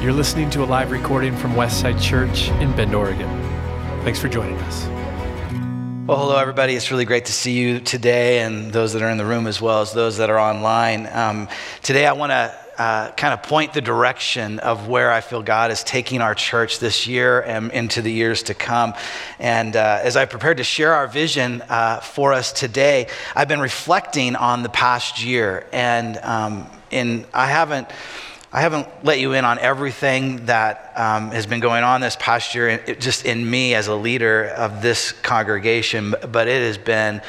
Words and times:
You're 0.00 0.14
listening 0.14 0.48
to 0.52 0.64
a 0.64 0.64
live 0.64 0.92
recording 0.92 1.36
from 1.36 1.52
Westside 1.52 2.00
Church 2.00 2.48
in 2.52 2.74
Bend, 2.74 2.94
Oregon. 2.94 3.28
Thanks 4.02 4.18
for 4.18 4.28
joining 4.28 4.56
us. 4.60 4.86
Well, 6.06 6.16
hello, 6.16 6.38
everybody. 6.38 6.74
It's 6.74 6.90
really 6.90 7.04
great 7.04 7.26
to 7.26 7.34
see 7.34 7.52
you 7.52 7.80
today, 7.80 8.38
and 8.38 8.72
those 8.72 8.94
that 8.94 9.02
are 9.02 9.10
in 9.10 9.18
the 9.18 9.26
room 9.26 9.46
as 9.46 9.60
well 9.60 9.82
as 9.82 9.92
those 9.92 10.16
that 10.16 10.30
are 10.30 10.38
online. 10.38 11.06
Um, 11.06 11.48
today, 11.82 12.06
I 12.06 12.14
want 12.14 12.30
to 12.30 12.58
uh, 12.78 13.12
kind 13.12 13.34
of 13.34 13.42
point 13.42 13.74
the 13.74 13.82
direction 13.82 14.58
of 14.60 14.88
where 14.88 15.12
I 15.12 15.20
feel 15.20 15.42
God 15.42 15.70
is 15.70 15.84
taking 15.84 16.22
our 16.22 16.34
church 16.34 16.78
this 16.78 17.06
year 17.06 17.42
and 17.42 17.70
into 17.70 18.00
the 18.00 18.10
years 18.10 18.44
to 18.44 18.54
come. 18.54 18.94
And 19.38 19.76
uh, 19.76 20.00
as 20.02 20.16
I 20.16 20.24
prepared 20.24 20.56
to 20.56 20.64
share 20.64 20.94
our 20.94 21.08
vision 21.08 21.62
uh, 21.68 22.00
for 22.00 22.32
us 22.32 22.54
today, 22.54 23.08
I've 23.36 23.48
been 23.48 23.60
reflecting 23.60 24.34
on 24.34 24.62
the 24.62 24.70
past 24.70 25.22
year, 25.22 25.66
and 25.74 26.16
um, 26.22 26.66
in 26.90 27.26
I 27.34 27.48
haven't. 27.48 27.86
I 28.52 28.62
haven't 28.62 28.88
let 29.04 29.20
you 29.20 29.32
in 29.34 29.44
on 29.44 29.60
everything 29.60 30.46
that 30.46 30.92
um, 30.96 31.30
has 31.30 31.46
been 31.46 31.60
going 31.60 31.84
on 31.84 32.00
this 32.00 32.16
past 32.18 32.52
year, 32.52 32.68
it, 32.68 33.00
just 33.00 33.24
in 33.24 33.48
me 33.48 33.74
as 33.76 33.86
a 33.86 33.94
leader 33.94 34.46
of 34.56 34.82
this 34.82 35.12
congregation, 35.12 36.16
but 36.32 36.48
it 36.48 36.60
has 36.60 36.76
been 36.76 37.22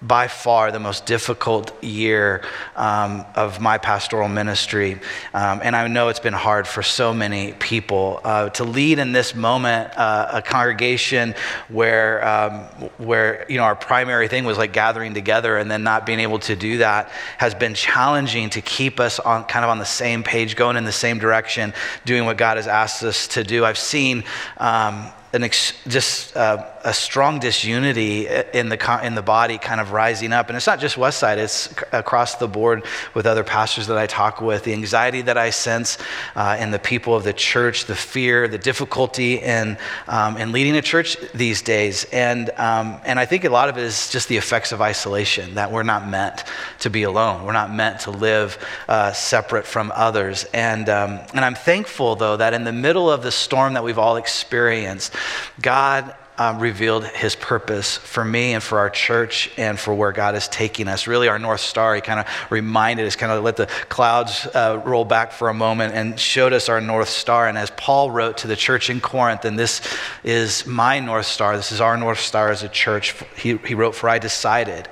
by 0.00 0.28
far 0.28 0.70
the 0.70 0.78
most 0.78 1.06
difficult 1.06 1.82
year 1.82 2.42
um, 2.76 3.24
of 3.34 3.60
my 3.60 3.78
pastoral 3.78 4.28
ministry. 4.28 5.00
Um, 5.34 5.60
and 5.62 5.74
I 5.74 5.86
know 5.88 6.08
it's 6.08 6.20
been 6.20 6.32
hard 6.32 6.68
for 6.68 6.82
so 6.82 7.12
many 7.12 7.52
people. 7.54 8.20
Uh, 8.22 8.50
to 8.50 8.64
lead 8.64 9.00
in 9.00 9.10
this 9.10 9.34
moment 9.34 9.92
uh, 9.98 10.28
a 10.34 10.40
congregation 10.42 11.34
where, 11.68 12.26
um, 12.26 12.60
where 12.98 13.44
you 13.48 13.56
know, 13.56 13.64
our 13.64 13.76
primary 13.76 14.28
thing 14.28 14.44
was 14.44 14.56
like 14.56 14.72
gathering 14.72 15.14
together 15.14 15.58
and 15.58 15.68
then 15.68 15.82
not 15.82 16.06
being 16.06 16.20
able 16.20 16.38
to 16.38 16.54
do 16.54 16.78
that 16.78 17.10
has 17.38 17.54
been 17.56 17.74
challenging 17.74 18.48
to 18.50 18.60
keep 18.62 19.00
us 19.00 19.18
on 19.18 19.44
kind 19.44 19.64
of 19.64 19.70
on 19.70 19.78
the 19.78 19.84
same 19.84 20.22
page, 20.22 20.56
going 20.60 20.76
in 20.76 20.84
the 20.84 20.92
same 20.92 21.18
direction, 21.18 21.72
doing 22.04 22.26
what 22.26 22.36
God 22.36 22.58
has 22.58 22.66
asked 22.66 23.02
us 23.02 23.26
to 23.28 23.42
do. 23.42 23.64
I've 23.64 23.78
seen 23.78 24.24
um, 24.58 25.10
an 25.32 25.44
ex- 25.44 25.74
just 25.86 26.36
uh, 26.36 26.66
a 26.82 26.92
strong 26.92 27.38
disunity 27.38 28.26
in 28.26 28.68
the, 28.68 29.00
in 29.04 29.14
the 29.14 29.22
body 29.22 29.58
kind 29.58 29.80
of 29.80 29.92
rising 29.92 30.32
up. 30.32 30.48
And 30.48 30.56
it's 30.56 30.66
not 30.66 30.80
just 30.80 30.96
Westside, 30.96 31.36
it's 31.36 31.72
across 31.92 32.36
the 32.36 32.48
board 32.48 32.84
with 33.14 33.26
other 33.26 33.44
pastors 33.44 33.86
that 33.86 33.96
I 33.96 34.06
talk 34.06 34.40
with. 34.40 34.64
The 34.64 34.72
anxiety 34.72 35.22
that 35.22 35.38
I 35.38 35.50
sense 35.50 35.98
uh, 36.34 36.56
in 36.58 36.72
the 36.72 36.78
people 36.78 37.14
of 37.14 37.22
the 37.22 37.32
church, 37.32 37.84
the 37.84 37.94
fear, 37.94 38.48
the 38.48 38.58
difficulty 38.58 39.34
in, 39.34 39.78
um, 40.08 40.36
in 40.36 40.50
leading 40.50 40.74
a 40.76 40.82
church 40.82 41.16
these 41.32 41.62
days. 41.62 42.06
And, 42.12 42.50
um, 42.56 43.00
and 43.04 43.20
I 43.20 43.26
think 43.26 43.44
a 43.44 43.50
lot 43.50 43.68
of 43.68 43.78
it 43.78 43.84
is 43.84 44.10
just 44.10 44.28
the 44.28 44.36
effects 44.36 44.72
of 44.72 44.80
isolation, 44.80 45.54
that 45.54 45.70
we're 45.70 45.84
not 45.84 46.08
meant 46.08 46.42
to 46.80 46.90
be 46.90 47.04
alone. 47.04 47.44
We're 47.44 47.52
not 47.52 47.72
meant 47.72 48.00
to 48.00 48.10
live 48.10 48.58
uh, 48.88 49.12
separate 49.12 49.66
from 49.66 49.92
others. 49.94 50.44
And, 50.52 50.88
um, 50.88 51.20
and 51.34 51.44
I'm 51.44 51.54
thankful, 51.54 52.16
though, 52.16 52.36
that 52.36 52.52
in 52.52 52.64
the 52.64 52.72
middle 52.72 53.08
of 53.08 53.22
the 53.22 53.30
storm 53.30 53.74
that 53.74 53.84
we've 53.84 53.98
all 53.98 54.16
experienced, 54.16 55.14
God 55.60 56.14
um, 56.40 56.58
revealed 56.58 57.04
his 57.04 57.36
purpose 57.36 57.98
for 57.98 58.24
me 58.24 58.54
and 58.54 58.62
for 58.62 58.78
our 58.78 58.88
church 58.88 59.50
and 59.58 59.78
for 59.78 59.92
where 59.92 60.10
God 60.10 60.34
is 60.34 60.48
taking 60.48 60.88
us. 60.88 61.06
Really, 61.06 61.28
our 61.28 61.38
North 61.38 61.60
Star, 61.60 61.94
he 61.94 62.00
kind 62.00 62.18
of 62.18 62.26
reminded 62.48 63.06
us, 63.06 63.14
kind 63.14 63.30
of 63.30 63.44
let 63.44 63.56
the 63.56 63.66
clouds 63.90 64.46
uh, 64.46 64.80
roll 64.82 65.04
back 65.04 65.32
for 65.32 65.50
a 65.50 65.54
moment 65.54 65.92
and 65.92 66.18
showed 66.18 66.54
us 66.54 66.70
our 66.70 66.80
North 66.80 67.10
Star. 67.10 67.46
And 67.46 67.58
as 67.58 67.70
Paul 67.72 68.10
wrote 68.10 68.38
to 68.38 68.46
the 68.46 68.56
church 68.56 68.88
in 68.88 69.02
Corinth, 69.02 69.44
and 69.44 69.58
this 69.58 69.82
is 70.24 70.64
my 70.64 70.98
North 70.98 71.26
Star, 71.26 71.58
this 71.58 71.72
is 71.72 71.82
our 71.82 71.98
North 71.98 72.20
Star 72.20 72.50
as 72.50 72.62
a 72.62 72.70
church, 72.70 73.14
he, 73.36 73.58
he 73.58 73.74
wrote, 73.74 73.94
For 73.94 74.08
I 74.08 74.18
decided, 74.18 74.88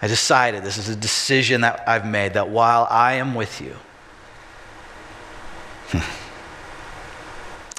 I 0.00 0.06
decided, 0.06 0.62
this 0.62 0.78
is 0.78 0.88
a 0.88 0.94
decision 0.94 1.62
that 1.62 1.88
I've 1.88 2.06
made, 2.06 2.34
that 2.34 2.50
while 2.50 2.86
I 2.88 3.14
am 3.14 3.34
with 3.34 3.60
you, 3.60 3.74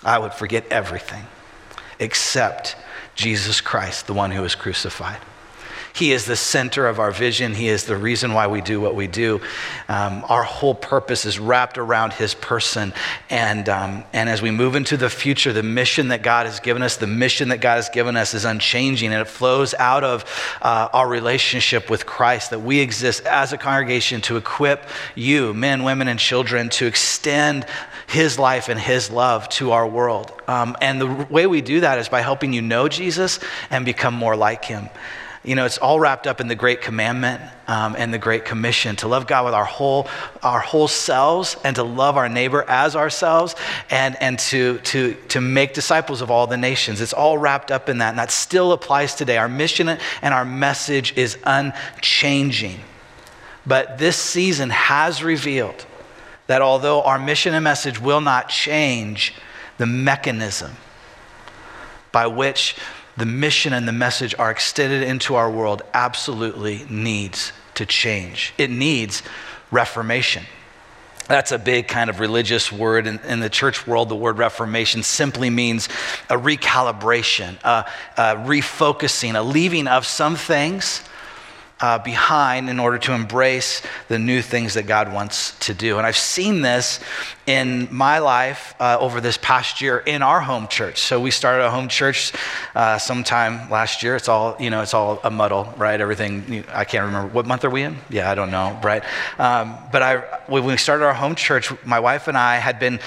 I 0.04 0.20
would 0.20 0.34
forget 0.34 0.66
everything 0.70 1.26
except 2.00 2.75
Jesus 3.16 3.61
Christ, 3.61 4.08
the 4.08 4.14
one 4.14 4.31
who 4.31 4.42
was 4.42 4.55
crucified. 4.55 5.19
He 5.93 6.11
is 6.11 6.26
the 6.26 6.36
center 6.36 6.87
of 6.87 6.99
our 6.99 7.11
vision. 7.11 7.54
He 7.54 7.67
is 7.67 7.83
the 7.83 7.98
reason 7.98 8.33
why 8.33 8.48
we 8.48 8.61
do 8.61 8.80
what 8.80 8.95
we 8.95 9.08
do. 9.08 9.42
Um, 9.89 10.23
our 10.30 10.43
whole 10.43 10.76
purpose 10.76 11.26
is 11.26 11.39
wrapped 11.39 11.77
around 11.77 12.14
His 12.14 12.33
person. 12.33 12.93
And, 13.30 13.67
um, 13.67 14.04
and 14.14 14.30
as 14.30 14.42
we 14.42 14.52
move 14.52 14.76
into 14.76 14.98
the 14.98 15.09
future, 15.09 15.52
the 15.52 15.64
mission 15.64 16.09
that 16.09 16.21
God 16.21 16.45
has 16.45 16.59
given 16.59 16.83
us, 16.83 16.98
the 16.98 17.08
mission 17.08 17.49
that 17.49 17.59
God 17.59 17.76
has 17.76 17.89
given 17.89 18.15
us 18.15 18.33
is 18.33 18.45
unchanging. 18.45 19.11
And 19.11 19.21
it 19.21 19.27
flows 19.27 19.73
out 19.73 20.04
of 20.04 20.23
uh, 20.61 20.89
our 20.93 21.08
relationship 21.08 21.89
with 21.89 22.05
Christ, 22.05 22.52
that 22.52 22.59
we 22.59 22.80
exist 22.80 23.26
as 23.26 23.52
a 23.52 23.58
congregation 23.58 24.21
to 24.21 24.38
equip 24.38 24.86
you, 25.15 25.54
men, 25.54 25.83
women, 25.83 26.08
and 26.08 26.20
children, 26.20 26.70
to 26.70 26.86
extend 26.86 27.65
his 28.09 28.39
life 28.39 28.70
and 28.70 28.80
his 28.80 29.11
love 29.11 29.47
to 29.49 29.71
our 29.71 29.87
world. 29.87 30.33
Um, 30.47 30.75
and 30.81 30.99
the 30.99 31.08
way 31.30 31.45
we 31.45 31.61
do 31.61 31.81
that 31.81 31.99
is 31.99 32.09
by 32.09 32.21
helping 32.21 32.53
you 32.53 32.61
know 32.61 32.87
Jesus 32.89 33.39
and 33.70 33.86
become 33.86 34.15
more 34.15 34.36
like 34.36 34.65
him. 34.65 34.89
You 35.43 35.55
know, 35.55 35.65
it's 35.65 35.77
all 35.77 35.99
wrapped 35.99 36.25
up 36.25 36.42
in 36.42 36.47
the 36.47 36.55
Great 36.55 36.81
Commandment 36.81 37.42
um, 37.67 37.95
and 37.97 38.14
the 38.14 38.17
Great 38.17 38.45
Commission 38.45 38.95
to 38.97 39.08
love 39.08 39.27
God 39.27 39.45
with 39.45 39.53
our 39.53 39.64
whole, 39.64 40.08
our 40.42 40.59
whole 40.59 40.87
selves 40.87 41.55
and 41.64 41.75
to 41.75 41.83
love 41.83 42.17
our 42.17 42.27
neighbor 42.27 42.65
as 42.67 42.95
ourselves 42.95 43.55
and, 43.92 44.17
and 44.21 44.39
to, 44.39 44.80
to, 44.80 45.14
to 45.30 45.39
make 45.39 45.73
disciples 45.73 46.21
of 46.21 46.31
all 46.31 46.47
the 46.47 46.58
nations. 46.58 47.02
It's 47.02 47.14
all 47.14 47.37
wrapped 47.37 47.71
up 47.71 47.89
in 47.89 47.99
that, 47.99 48.09
and 48.09 48.17
that 48.17 48.31
still 48.31 48.73
applies 48.73 49.14
today. 49.14 49.37
Our 49.37 49.47
mission 49.47 49.87
and 49.87 50.33
our 50.33 50.45
message 50.45 51.15
is 51.15 51.37
unchanging. 51.43 52.80
But 53.67 53.99
this 53.99 54.17
season 54.17 54.71
has 54.71 55.23
revealed 55.23 55.86
that 56.49 56.64
although 56.64 57.04
our 57.04 57.20
mission 57.20 57.54
and 57.54 57.64
message 57.64 58.02
will 58.02 58.21
not 58.21 58.49
change, 58.49 59.36
the 59.77 59.86
mechanism 59.86 60.71
by 62.11 62.26
which 62.26 62.76
the 63.17 63.26
mission 63.27 63.71
and 63.71 63.87
the 63.87 63.92
message 63.92 64.33
are 64.39 64.49
extended 64.49 65.04
into 65.04 65.36
our 65.36 65.52
world 65.52 65.83
absolutely 65.93 66.83
needs 66.89 67.54
to 67.76 67.86
change. 67.86 68.52
It 68.58 68.71
needs 68.71 69.21
reformation. 69.70 70.43
That's 71.27 71.52
a 71.52 71.59
big 71.59 71.88
kind 71.88 72.09
of 72.09 72.20
religious 72.20 72.71
word. 72.71 73.05
In, 73.05 73.20
in, 73.20 73.42
the 73.42 73.49
church 73.52 73.86
world, 73.86 74.09
the 74.09 74.15
word 74.15 74.39
reformation 74.39 75.04
simply 75.04 75.52
means 75.52 75.86
a 76.32 76.36
recalibration, 76.36 77.64
a, 77.64 77.86
a 78.17 78.36
refocusing, 78.38 79.36
a 79.36 79.43
leaving 79.43 79.86
of 79.86 80.04
some 80.04 80.36
things 80.36 81.04
uh, 81.82 82.00
behind 82.00 82.70
in 82.70 82.80
order 82.80 82.98
to 82.98 83.14
embrace 83.14 83.82
the 84.08 84.20
new 84.20 84.42
things 84.42 84.73
that 84.73 84.84
God 84.84 85.14
wants 85.14 85.58
to 85.60 85.73
do. 85.73 85.98
And 85.98 86.06
I've 86.06 86.17
seen 86.17 86.62
this 86.62 87.00
in 87.49 87.87
my 87.89 88.20
life 88.20 88.76
uh, 88.80 88.98
over 88.99 89.20
this 89.20 89.36
past 89.36 89.82
year 89.82 89.98
in 89.98 90.21
our 90.21 90.39
home 90.39 90.67
church. 90.67 90.99
So 90.99 91.20
we 91.20 91.32
started 91.32 91.65
a 91.65 91.71
home 91.71 91.87
church 91.87 92.32
uh, 92.76 92.99
sometime 92.99 93.71
last 93.71 94.04
year. 94.04 94.15
It's 94.15 94.30
all 94.30 94.55
you 94.60 94.70
know. 94.70 94.83
It's 94.83 94.93
all 94.93 95.20
a 95.23 95.32
muddle, 95.32 95.73
right? 95.76 95.99
Everything. 95.99 96.64
I 96.71 96.86
can't 96.86 97.05
remember 97.08 97.33
what 97.33 97.48
month 97.48 97.65
are 97.65 97.71
we 97.71 97.82
in. 97.82 97.98
Yeah, 98.11 98.30
I 98.30 98.36
don't 98.36 98.52
know, 98.52 98.80
right? 98.83 99.04
Um, 99.39 99.76
but 99.92 100.04
I, 100.04 100.17
when 100.45 100.64
we 100.64 100.77
started 100.77 101.05
our 101.05 101.14
home 101.15 101.33
church, 101.33 101.73
my 101.83 101.99
wife 101.99 102.27
and 102.27 102.38
I 102.38 102.58
had 102.58 102.77
been 102.77 102.99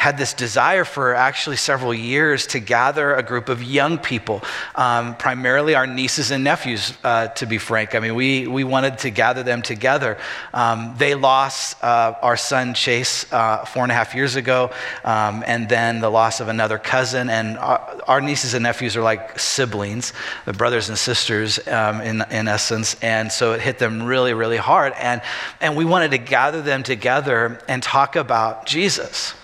had 0.00 0.16
this 0.16 0.32
desire 0.32 0.86
for 0.86 1.14
actually 1.14 1.56
several 1.56 1.92
years 1.92 2.46
to 2.46 2.58
gather 2.58 3.14
a 3.14 3.22
group 3.22 3.50
of 3.50 3.62
young 3.62 3.98
people, 3.98 4.42
um, 4.74 5.14
primarily 5.16 5.74
our 5.74 5.86
nieces 5.86 6.30
and 6.30 6.42
nephews, 6.42 6.94
uh, 7.04 7.28
to 7.28 7.44
be 7.44 7.58
frank. 7.58 7.94
I 7.94 7.98
mean, 7.98 8.14
we, 8.14 8.46
we 8.46 8.64
wanted 8.64 8.96
to 9.00 9.10
gather 9.10 9.42
them 9.42 9.60
together. 9.60 10.16
Um, 10.54 10.94
they 10.96 11.14
lost 11.14 11.84
uh, 11.84 12.14
our 12.22 12.38
son 12.38 12.72
Chase 12.72 13.30
uh, 13.30 13.66
and 13.90 13.96
a 13.96 13.98
half 13.98 14.14
years 14.14 14.36
ago, 14.36 14.70
um, 15.04 15.42
and 15.46 15.68
then 15.68 16.00
the 16.00 16.08
loss 16.08 16.40
of 16.40 16.48
another 16.48 16.78
cousin. 16.78 17.28
And 17.28 17.58
our, 17.58 18.00
our, 18.06 18.20
nieces 18.20 18.54
and 18.54 18.62
nephews 18.62 18.96
are 18.96 19.02
like 19.02 19.38
siblings, 19.38 20.12
the 20.44 20.52
brothers 20.52 20.88
and 20.88 20.96
sisters 20.96 21.58
um, 21.66 22.00
in, 22.00 22.24
in 22.30 22.48
essence. 22.48 22.96
And 23.02 23.32
so 23.32 23.52
it 23.52 23.60
hit 23.60 23.78
them 23.78 24.04
really, 24.04 24.32
really 24.32 24.56
hard. 24.56 24.92
And, 24.96 25.20
and 25.60 25.76
we 25.76 25.84
wanted 25.84 26.12
to 26.12 26.18
gather 26.18 26.62
them 26.62 26.82
together 26.82 27.60
and 27.68 27.82
talk 27.82 28.16
about 28.16 28.66
Jesus 28.66 29.34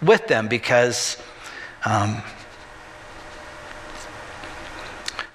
with 0.00 0.26
them 0.28 0.48
because, 0.48 1.16
um, 1.84 2.22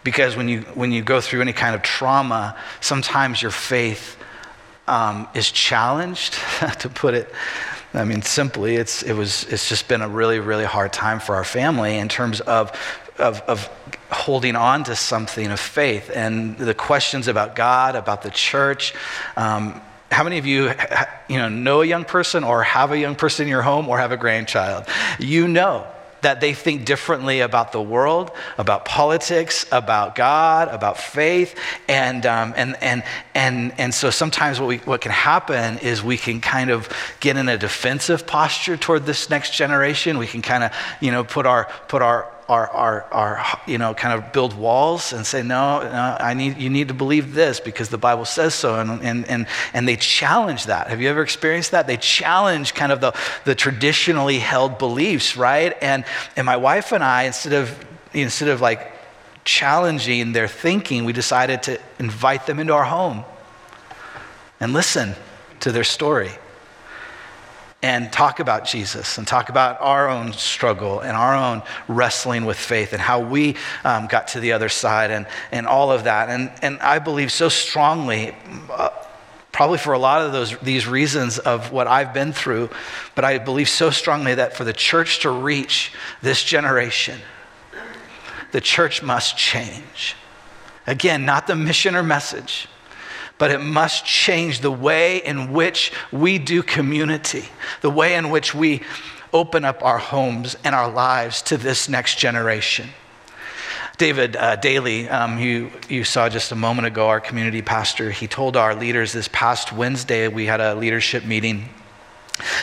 because 0.04 0.36
when 0.36 0.48
you, 0.48 0.62
when 0.74 0.92
you 0.92 1.02
go 1.02 1.20
through 1.20 1.42
any 1.42 1.54
kind 1.54 1.76
of 1.76 1.82
trauma, 1.82 2.58
sometimes 2.80 3.42
your 3.42 3.52
faith 3.52 4.18
um, 4.88 5.28
is 5.34 5.52
challenged, 5.52 6.34
to 6.80 6.90
put 6.90 7.14
it. 7.14 7.34
I 7.94 8.06
mean, 8.06 8.22
simply, 8.22 8.76
it's, 8.76 9.04
it 9.04 9.14
was, 9.14 9.44
it's 9.46 9.68
just 9.68 9.88
been 9.88 10.02
a 10.02 10.08
really, 10.08 10.40
really 10.40 10.66
hard 10.66 10.94
time 10.94 11.20
for 11.20 11.36
our 11.36 11.44
family 11.44 11.98
in 11.98 12.08
terms 12.08 12.40
of, 12.42 12.72
of, 13.18 13.42
of 13.42 13.68
holding 14.12 14.56
on 14.56 14.86
to 14.86 14.96
something 14.96 15.48
of 15.48 15.60
faith 15.60 16.10
and 16.14 16.58
the 16.58 16.74
questions 16.74 17.28
about 17.28 17.56
God, 17.56 17.96
about 17.96 18.22
the 18.22 18.30
church. 18.30 18.94
Um, 19.36 19.82
how 20.10 20.24
many 20.24 20.38
of 20.38 20.46
you, 20.46 20.72
you 21.30 21.38
know, 21.38 21.50
know 21.50 21.82
a 21.82 21.86
young 21.86 22.06
person 22.06 22.44
or 22.44 22.64
have 22.64 22.92
a 22.92 22.98
young 22.98 23.16
person 23.16 23.44
in 23.44 23.50
your 23.50 23.62
home 23.62 23.90
or 23.90 23.98
have 23.98 24.12
a 24.12 24.18
grandchild? 24.18 24.86
You 25.20 25.48
know 25.48 25.86
that 26.22 26.42
they 26.42 26.54
think 26.54 26.86
differently 26.86 27.40
about 27.42 27.72
the 27.72 27.82
world, 27.82 28.32
about 28.58 28.86
politics, 28.86 29.66
about 29.72 30.16
God, 30.16 30.68
about 30.70 30.98
faith. 30.98 31.58
And, 31.88 32.26
um, 32.26 32.54
and, 32.56 32.76
and, 32.82 33.04
and, 33.34 33.74
and 33.78 33.94
so 33.94 34.10
sometimes 34.10 34.60
what, 34.60 34.68
we, 34.68 34.78
what 34.78 35.02
can 35.02 35.12
happen 35.12 35.78
is 35.80 36.04
we 36.04 36.18
can 36.18 36.42
kind 36.42 36.70
of 36.70 36.90
get 37.20 37.38
in 37.38 37.50
a 37.50 37.58
defensive 37.58 38.26
posture 38.28 38.78
toward 38.78 39.06
this 39.06 39.30
next 39.30 39.54
generation. 39.54 40.18
We 40.18 40.28
can 40.28 40.42
kind 40.42 40.64
of, 40.64 40.72
you 41.00 41.12
know, 41.12 41.24
put 41.24 41.46
our, 41.46 41.70
put 41.88 42.02
our, 42.02 42.32
our, 42.52 42.70
our, 42.72 43.04
our, 43.14 43.46
you 43.66 43.78
know, 43.78 43.94
kind 43.94 44.14
of 44.14 44.34
build 44.34 44.54
walls 44.54 45.14
and 45.14 45.26
say, 45.26 45.42
no, 45.42 45.82
no, 45.84 46.18
I 46.20 46.34
need, 46.34 46.58
you 46.58 46.70
need 46.70 46.90
to 46.90 46.94
believe 46.94 47.34
this 47.34 47.62
because 47.62 47.88
the 47.88 47.98
Bible 47.98 48.26
says 48.26 48.54
so. 48.54 48.78
And, 48.78 49.02
and, 49.02 49.26
and, 49.30 49.48
and 49.74 49.88
they 49.88 49.96
challenge 49.96 50.66
that. 50.66 50.88
Have 50.90 51.00
you 51.00 51.08
ever 51.08 51.22
experienced 51.22 51.72
that? 51.72 51.88
They 51.88 51.96
challenge 51.96 52.74
kind 52.74 52.92
of 52.92 53.00
the, 53.00 53.14
the 53.46 53.56
traditionally 53.56 54.40
held 54.40 54.78
beliefs, 54.80 55.38
right? 55.38 55.78
And, 55.82 56.04
and 56.36 56.46
my 56.46 56.58
wife 56.58 56.92
and 56.92 57.02
I, 57.02 57.24
instead 57.24 57.54
of, 57.54 57.86
instead 58.14 58.50
of 58.50 58.60
like 58.60 58.92
challenging 59.46 60.34
their 60.34 60.50
thinking, 60.50 61.06
we 61.06 61.14
decided 61.14 61.64
to 61.64 61.80
invite 62.00 62.48
them 62.48 62.60
into 62.60 62.74
our 62.74 62.84
home 62.84 63.24
and 64.60 64.74
listen 64.74 65.16
to 65.62 65.72
their 65.72 65.86
story 65.86 66.32
and 67.84 68.12
talk 68.12 68.40
about 68.40 68.66
Jesus 68.66 69.18
and 69.18 69.28
talk 69.28 69.50
about 69.50 69.82
our 69.82 70.08
own 70.10 70.34
struggle 70.34 71.00
and 71.00 71.18
our 71.18 71.36
own 71.36 71.64
wrestling 71.88 72.46
with 72.46 72.58
faith 72.58 72.94
and 72.94 73.02
how 73.02 73.20
we 73.20 73.56
um, 73.84 74.08
got 74.08 74.30
to 74.30 74.40
the 74.40 74.52
other 74.52 74.70
side 74.70 75.10
and, 75.10 75.26
and 75.52 75.66
all 75.66 75.92
of 75.92 76.04
that. 76.04 76.30
And, 76.30 76.52
and 76.62 76.80
I 76.80 77.00
believe 77.00 77.32
so 77.32 77.50
strongly, 77.50 78.36
uh, 78.70 78.90
probably 79.52 79.80
for 79.80 79.94
a 79.94 80.00
lot 80.00 80.22
of 80.22 80.32
those, 80.32 80.58
these 80.60 80.88
reasons 80.88 81.40
of 81.40 81.72
what 81.72 81.88
I've 81.88 82.14
been 82.14 82.34
through, 82.34 82.70
but 83.16 83.26
I 83.26 83.40
believe 83.40 83.70
so 83.70 83.90
strongly 83.90 84.36
that 84.36 84.56
for 84.56 84.64
the 84.64 84.74
church 84.74 85.22
to 85.22 85.32
reach 85.32 85.92
this 86.22 86.44
generation, 86.44 87.20
the 88.52 88.62
church 88.62 89.02
must 89.02 89.38
change. 89.38 90.16
Again, 90.86 91.26
not 91.26 91.48
the 91.48 91.56
mission 91.56 91.96
or 91.96 92.04
message 92.04 92.68
but 93.42 93.50
it 93.50 93.60
must 93.60 94.06
change 94.06 94.60
the 94.60 94.70
way 94.70 95.18
in 95.18 95.52
which 95.52 95.92
we 96.12 96.38
do 96.38 96.62
community, 96.62 97.44
the 97.82 97.90
way 97.90 98.14
in 98.14 98.30
which 98.30 98.54
we 98.54 98.84
open 99.34 99.66
up 99.66 99.84
our 99.84 99.98
homes 99.98 100.56
and 100.64 100.76
our 100.76 100.88
lives 100.88 101.42
to 101.42 101.58
this 101.58 101.90
next 101.90 102.20
generation. 102.20 102.88
David 103.98 104.36
uh, 104.36 104.58
Daly, 104.58 105.10
um, 105.10 105.40
you, 105.40 105.72
you 105.90 106.04
saw 106.04 106.30
just 106.30 106.52
a 106.52 106.56
moment 106.56 106.86
ago, 106.86 107.08
our 107.08 107.20
community 107.20 107.64
pastor, 107.64 108.12
he 108.12 108.28
told 108.28 108.56
our 108.56 108.76
leaders 108.76 109.12
this 109.12 109.28
past 109.30 109.74
Wednesday, 109.74 110.28
we 110.28 110.46
had 110.46 110.62
a 110.62 110.76
leadership 110.76 111.26
meeting, 111.26 111.68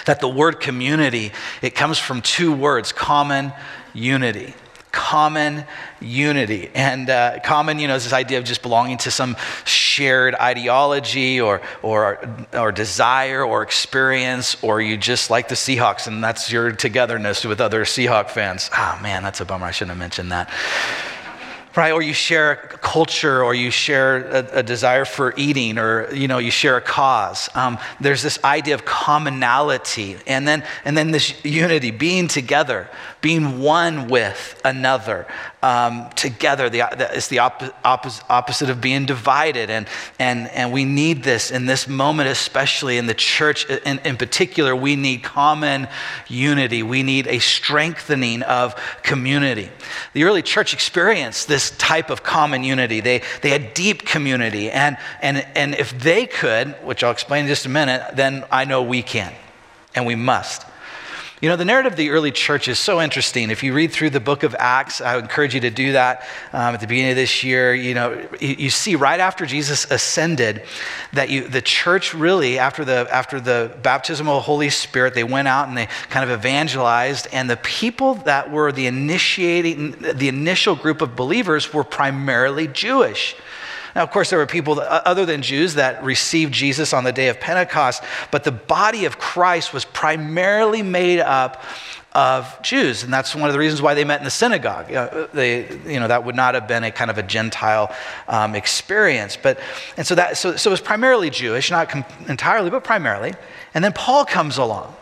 that 0.07 0.21
the 0.21 0.29
word 0.29 0.61
community, 0.61 1.33
it 1.61 1.75
comes 1.75 1.99
from 1.99 2.23
two 2.23 2.53
words, 2.53 2.93
common 2.93 3.53
unity 3.95 4.55
common 4.93 5.65
unity. 6.01 6.71
And 6.75 7.11
uh, 7.11 7.41
common, 7.45 7.79
you 7.79 7.89
know, 7.89 7.95
is 7.95 8.05
this 8.05 8.13
idea 8.13 8.39
of 8.39 8.45
just 8.45 8.63
belonging 8.63 8.99
to 8.99 9.11
some 9.11 9.37
shared 9.65 10.35
ideology 10.35 11.41
or, 11.41 11.61
or, 11.83 12.19
or 12.53 12.73
desire 12.73 13.45
or 13.45 13.63
experience, 13.63 14.63
or 14.63 14.81
you 14.81 14.97
just 14.97 15.31
like 15.31 15.49
the 15.49 15.55
Seahawks 15.55 16.07
and 16.07 16.23
that's 16.23 16.53
your 16.53 16.73
togetherness 16.73 17.45
with 17.45 17.61
other 17.61 17.85
Seahawk 17.85 18.31
fans. 18.31 18.71
Oh 18.77 18.99
man, 19.03 19.23
that's 19.23 19.41
a 19.41 19.45
bummer. 19.45 19.67
I 19.67 19.71
shouldn't 19.71 19.91
have 19.91 19.99
mentioned 19.99 20.33
that 20.33 20.51
right? 21.79 21.93
Or 21.93 22.03
you 22.03 22.13
share 22.13 22.51
a 22.51 22.57
culture, 22.57 23.45
or 23.45 23.55
you 23.55 23.71
share 23.71 24.27
a, 24.27 24.59
a, 24.59 24.63
desire 24.65 25.05
for 25.05 25.33
eating, 25.37 25.79
or 25.79 26.13
you 26.13 26.27
know, 26.27 26.39
you 26.39 26.51
share 26.51 26.77
a 26.77 26.81
cause. 26.81 27.49
Um, 27.55 27.79
there's 28.01 28.21
this 28.21 28.43
idea 28.43 28.75
of 28.75 28.85
commonality, 28.85 30.17
and 30.27 30.47
then 30.47 30.65
and 30.85 30.97
then 30.97 31.13
this 31.13 31.45
unity, 31.45 31.93
being 31.93 32.27
together, 32.27 32.89
being 33.21 33.61
one 33.61 34.09
with 34.09 34.61
another 34.65 35.29
um, 35.63 36.09
together. 36.11 36.71
The, 36.71 36.79
the, 36.97 37.11
it's 37.17 37.29
the 37.29 37.41
op, 37.41 37.63
opposite 37.85 38.71
of 38.71 38.81
being 38.81 39.07
divided. 39.07 39.71
And, 39.71 39.89
and, 40.19 40.49
and 40.49 40.73
we 40.73 40.85
need 40.85 41.25
this 41.25 41.51
in 41.51 41.67
this 41.67 41.89
moment, 41.89 42.29
especially 42.29 42.99
in 42.99 43.07
the 43.07 43.15
church 43.15 43.69
in, 43.69 43.99
in 44.05 44.17
particular. 44.17 44.75
We 44.75 44.97
need 44.97 45.23
common 45.23 45.89
unity, 46.29 46.83
we 46.83 47.03
need 47.03 47.27
a 47.27 47.39
strengthening 47.39 48.43
of 48.43 48.75
community. 49.03 49.71
The 50.13 50.25
early 50.25 50.43
church 50.43 50.73
experienced 50.73 51.49
this 51.49 51.68
type 51.71 52.11
of 52.11 52.23
common 52.23 52.65
unity. 52.65 53.01
They, 53.01 53.23
they 53.43 53.51
had 53.51 53.75
deep 53.75 54.05
community. 54.07 54.71
And, 54.71 54.97
and, 55.21 55.47
and 55.55 55.75
if 55.75 55.99
they 55.99 56.27
could, 56.27 56.73
which 56.85 57.03
I'll 57.05 57.11
explain 57.11 57.43
in 57.43 57.49
just 57.49 57.67
a 57.67 57.69
minute, 57.69 58.03
then 58.15 58.45
I 58.51 58.65
know 58.65 58.83
we 58.83 59.03
can 59.03 59.33
and 59.95 60.07
we 60.07 60.15
must. 60.15 60.65
You 61.41 61.49
know, 61.49 61.55
the 61.55 61.65
narrative 61.65 61.93
of 61.93 61.97
the 61.97 62.11
early 62.11 62.33
church 62.33 62.67
is 62.67 62.81
so 62.81 63.01
interesting. 63.01 63.51
If 63.51 63.63
you 63.63 63.73
read 63.73 63.93
through 63.93 64.11
the 64.11 64.19
book 64.19 64.43
of 64.43 64.57
Acts, 64.59 65.01
I 65.01 65.15
would 65.15 65.23
encourage 65.23 65.55
you 65.55 65.61
to 65.61 65.71
do 65.71 65.93
that 65.93 66.23
um, 66.53 66.75
at 66.75 66.81
the 66.81 66.89
beginning 66.89 67.13
of 67.13 67.17
this 67.17 67.45
year. 67.45 67.73
You 67.73 67.95
know, 67.95 68.29
you, 68.41 68.57
you 68.59 68.71
see 68.71 68.97
right 68.97 69.21
after 69.21 69.47
Jesus 69.47 69.89
ascended 69.89 70.65
that 71.13 71.31
you, 71.31 71.47
the 71.47 71.63
church 71.63 72.13
really, 72.13 72.59
after 72.59 72.85
the, 72.85 73.07
after 73.13 73.39
the 73.39 73.73
baptism 73.83 74.27
of 74.27 74.35
the 74.35 74.41
Holy 74.41 74.69
Spirit, 74.69 75.15
they 75.15 75.23
went 75.23 75.47
out 75.47 75.69
and 75.69 75.77
they 75.77 75.87
kind 76.11 76.29
of 76.29 76.37
evangelized. 76.37 77.29
And 77.31 77.49
the 77.49 77.57
people 77.59 78.15
that 78.15 78.51
were 78.51 78.73
the 78.73 78.89
initiating, 78.89 79.93
the 79.93 80.27
initial 80.27 80.75
group 80.75 81.01
of 81.03 81.15
believers 81.15 81.73
were 81.73 81.85
primarily 81.85 82.67
Jewish. 82.67 83.37
Now, 83.95 84.03
of 84.03 84.11
course, 84.11 84.31
there 84.31 84.39
were 84.39 84.47
people 84.47 84.81
other 84.81 85.25
than 85.27 85.43
Jews 85.43 85.75
that 85.75 86.03
received 86.03 86.53
Jesus 86.53 86.93
on 86.93 87.05
the 87.05 87.13
day 87.13 87.29
of 87.29 87.41
Pentecost, 87.41 88.03
but 88.31 88.45
the 88.45 88.53
body 88.53 89.05
of 89.05 89.19
Christ 89.19 89.73
was 89.73 89.85
primarily 89.85 90.83
made 90.83 91.21
up 91.21 91.63
of 92.13 92.61
Jews, 92.63 93.05
and 93.05 93.13
that's 93.13 93.35
one 93.35 93.49
of 93.49 93.53
the 93.53 93.59
reasons 93.59 93.83
why 93.83 93.95
they 93.95 94.05
met 94.05 94.19
in 94.19 94.25
the 94.25 94.31
synagogue. 94.31 94.93
Uh, 94.93 95.29
they, 95.33 95.69
you 95.87 96.01
know, 96.01 96.09
that 96.09 96.25
would 96.25 96.35
not 96.35 96.55
have 96.55 96.67
been 96.67 96.83
a 96.83 96.91
kind 96.91 97.11
of 97.11 97.19
a 97.19 97.23
Gentile 97.23 97.95
um, 98.27 98.55
experience, 98.55 99.37
but 99.37 99.61
and 99.97 100.07
so 100.07 100.15
that 100.15 100.37
so, 100.37 100.57
so 100.57 100.71
it 100.71 100.73
was 100.73 100.81
primarily 100.81 101.31
Jewish, 101.31 101.71
not 101.71 101.89
com- 101.89 102.05
entirely, 102.27 102.71
but 102.71 102.83
primarily. 102.83 103.35
And 103.75 103.85
then 103.85 103.93
Paul 103.93 104.25
comes 104.25 104.57
along, 104.57 104.97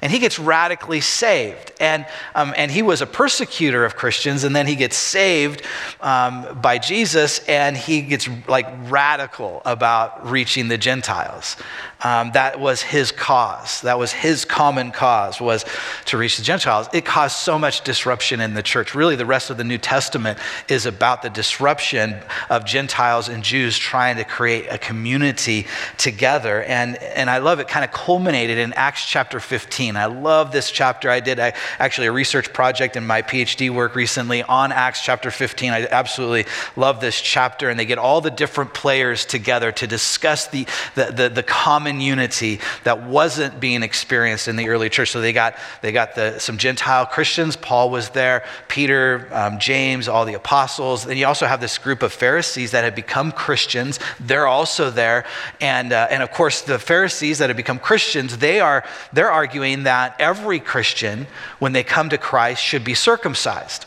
and 0.00 0.12
he 0.12 0.18
gets 0.18 0.38
radically 0.38 1.00
saved. 1.00 1.72
And, 1.80 2.06
um, 2.34 2.54
and 2.56 2.70
he 2.70 2.82
was 2.82 3.02
a 3.02 3.06
persecutor 3.06 3.84
of 3.84 3.96
Christians, 3.96 4.44
and 4.44 4.54
then 4.54 4.66
he 4.66 4.76
gets 4.76 4.96
saved 4.96 5.62
um, 6.00 6.58
by 6.60 6.78
Jesus, 6.78 7.40
and 7.46 7.76
he 7.76 8.02
gets 8.02 8.28
like 8.46 8.66
radical 8.90 9.62
about 9.64 10.28
reaching 10.28 10.68
the 10.68 10.78
Gentiles. 10.78 11.56
Um, 12.02 12.30
that 12.32 12.60
was 12.60 12.80
his 12.80 13.10
cause. 13.10 13.80
That 13.80 13.98
was 13.98 14.12
his 14.12 14.44
common 14.44 14.92
cause 14.92 15.40
was 15.40 15.64
to 16.06 16.16
reach 16.16 16.36
the 16.36 16.44
Gentiles. 16.44 16.88
It 16.92 17.04
caused 17.04 17.36
so 17.36 17.58
much 17.58 17.82
disruption 17.82 18.40
in 18.40 18.54
the 18.54 18.62
church. 18.62 18.94
Really, 18.94 19.16
the 19.16 19.26
rest 19.26 19.50
of 19.50 19.56
the 19.56 19.64
New 19.64 19.78
Testament 19.78 20.38
is 20.68 20.86
about 20.86 21.22
the 21.22 21.30
disruption 21.30 22.14
of 22.50 22.64
Gentiles 22.64 23.28
and 23.28 23.42
Jews 23.42 23.76
trying 23.76 24.16
to 24.16 24.24
create 24.24 24.66
a 24.70 24.78
community 24.78 25.66
together. 25.96 26.62
And, 26.62 26.96
and 27.02 27.28
I 27.28 27.38
love 27.38 27.58
it 27.58 27.66
kind 27.66 27.84
of 27.84 27.90
culminated 27.90 28.58
in 28.58 28.72
Acts 28.74 29.04
chapter 29.04 29.40
15. 29.40 29.87
I 29.96 30.06
love 30.06 30.52
this 30.52 30.70
chapter. 30.70 31.10
I 31.10 31.20
did 31.20 31.38
actually 31.38 32.06
a 32.06 32.12
research 32.12 32.52
project 32.52 32.96
in 32.96 33.06
my 33.06 33.22
PhD 33.22 33.70
work 33.70 33.94
recently 33.94 34.42
on 34.42 34.72
Acts 34.72 35.02
chapter 35.02 35.30
15. 35.30 35.72
I 35.72 35.86
absolutely 35.86 36.46
love 36.76 37.00
this 37.00 37.20
chapter. 37.20 37.70
And 37.70 37.78
they 37.78 37.86
get 37.86 37.98
all 37.98 38.20
the 38.20 38.30
different 38.30 38.74
players 38.74 39.24
together 39.24 39.72
to 39.72 39.86
discuss 39.86 40.46
the, 40.48 40.66
the, 40.94 41.06
the, 41.06 41.28
the 41.28 41.42
common 41.42 41.78
common 41.78 42.00
unity 42.00 42.60
that 42.84 43.04
wasn't 43.04 43.60
being 43.60 43.82
experienced 43.82 44.48
in 44.48 44.56
the 44.56 44.68
early 44.68 44.88
church. 44.88 45.10
So 45.10 45.20
they 45.20 45.32
got, 45.32 45.54
they 45.80 45.92
got 45.92 46.14
the, 46.14 46.38
some 46.38 46.58
Gentile 46.58 47.06
Christians. 47.06 47.56
Paul 47.56 47.90
was 47.90 48.10
there, 48.10 48.44
Peter, 48.68 49.28
um, 49.32 49.58
James, 49.58 50.08
all 50.08 50.24
the 50.24 50.34
apostles. 50.34 51.04
Then 51.04 51.16
you 51.16 51.26
also 51.26 51.46
have 51.46 51.60
this 51.60 51.78
group 51.78 52.02
of 52.02 52.12
Pharisees 52.12 52.72
that 52.72 52.84
had 52.84 52.94
become 52.94 53.32
Christians. 53.32 54.00
They're 54.18 54.46
also 54.46 54.90
there. 54.90 55.24
And, 55.60 55.92
uh, 55.92 56.08
and 56.10 56.22
of 56.22 56.30
course, 56.30 56.62
the 56.62 56.78
Pharisees 56.78 57.38
that 57.38 57.48
had 57.48 57.56
become 57.56 57.78
Christians, 57.78 58.38
they 58.38 58.60
are, 58.60 58.84
they're 59.12 59.30
arguing 59.30 59.77
that 59.84 60.16
every 60.18 60.60
Christian, 60.60 61.26
when 61.58 61.72
they 61.72 61.82
come 61.82 62.08
to 62.10 62.18
Christ, 62.18 62.62
should 62.62 62.84
be 62.84 62.94
circumcised. 62.94 63.86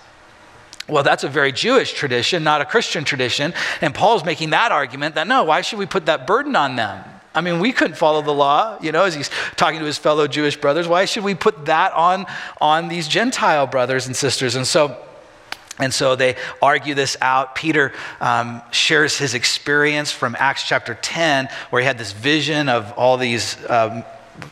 Well, 0.88 1.04
that's 1.04 1.24
a 1.24 1.30
very 1.30 1.52
Jewish 1.52 1.94
tradition, 1.94 2.44
not 2.44 2.62
a 2.62 2.66
Christian 2.66 3.04
tradition. 3.04 3.54
And 3.80 3.96
Paul's 3.96 4.26
making 4.26 4.50
that 4.50 4.72
argument 4.72 5.16
that 5.16 5.28
no, 5.28 5.44
why 5.44 5.62
should 5.62 5.80
we 5.80 5.86
put 5.86 6.08
that 6.08 6.28
burden 6.28 6.56
on 6.56 6.76
them? 6.76 7.04
I 7.34 7.40
mean, 7.40 7.60
we 7.60 7.72
couldn't 7.72 7.96
follow 7.96 8.22
the 8.22 8.34
law, 8.34 8.78
you 8.82 8.92
know, 8.92 9.06
as 9.06 9.16
he's 9.16 9.30
talking 9.56 9.80
to 9.80 9.86
his 9.86 9.98
fellow 9.98 10.28
Jewish 10.28 10.58
brothers. 10.58 10.88
Why 10.88 11.06
should 11.06 11.24
we 11.24 11.34
put 11.34 11.66
that 11.66 11.94
on, 11.94 12.26
on 12.60 12.90
these 12.90 13.08
Gentile 13.08 13.68
brothers 13.68 14.06
and 14.08 14.16
sisters? 14.16 14.56
And 14.56 14.68
so, 14.68 14.98
and 15.80 15.94
so 15.94 16.18
they 16.18 16.36
argue 16.62 16.94
this 16.94 17.16
out. 17.22 17.56
Peter 17.56 17.94
um, 18.20 18.62
shares 18.72 19.18
his 19.18 19.34
experience 19.34 20.12
from 20.12 20.36
Acts 20.38 20.68
chapter 20.68 20.94
10, 20.94 21.48
where 21.70 21.82
he 21.82 21.86
had 21.86 21.98
this 21.98 22.12
vision 22.12 22.68
of 22.68 22.92
all 22.94 23.18
these. 23.18 23.58
Um, 23.70 24.04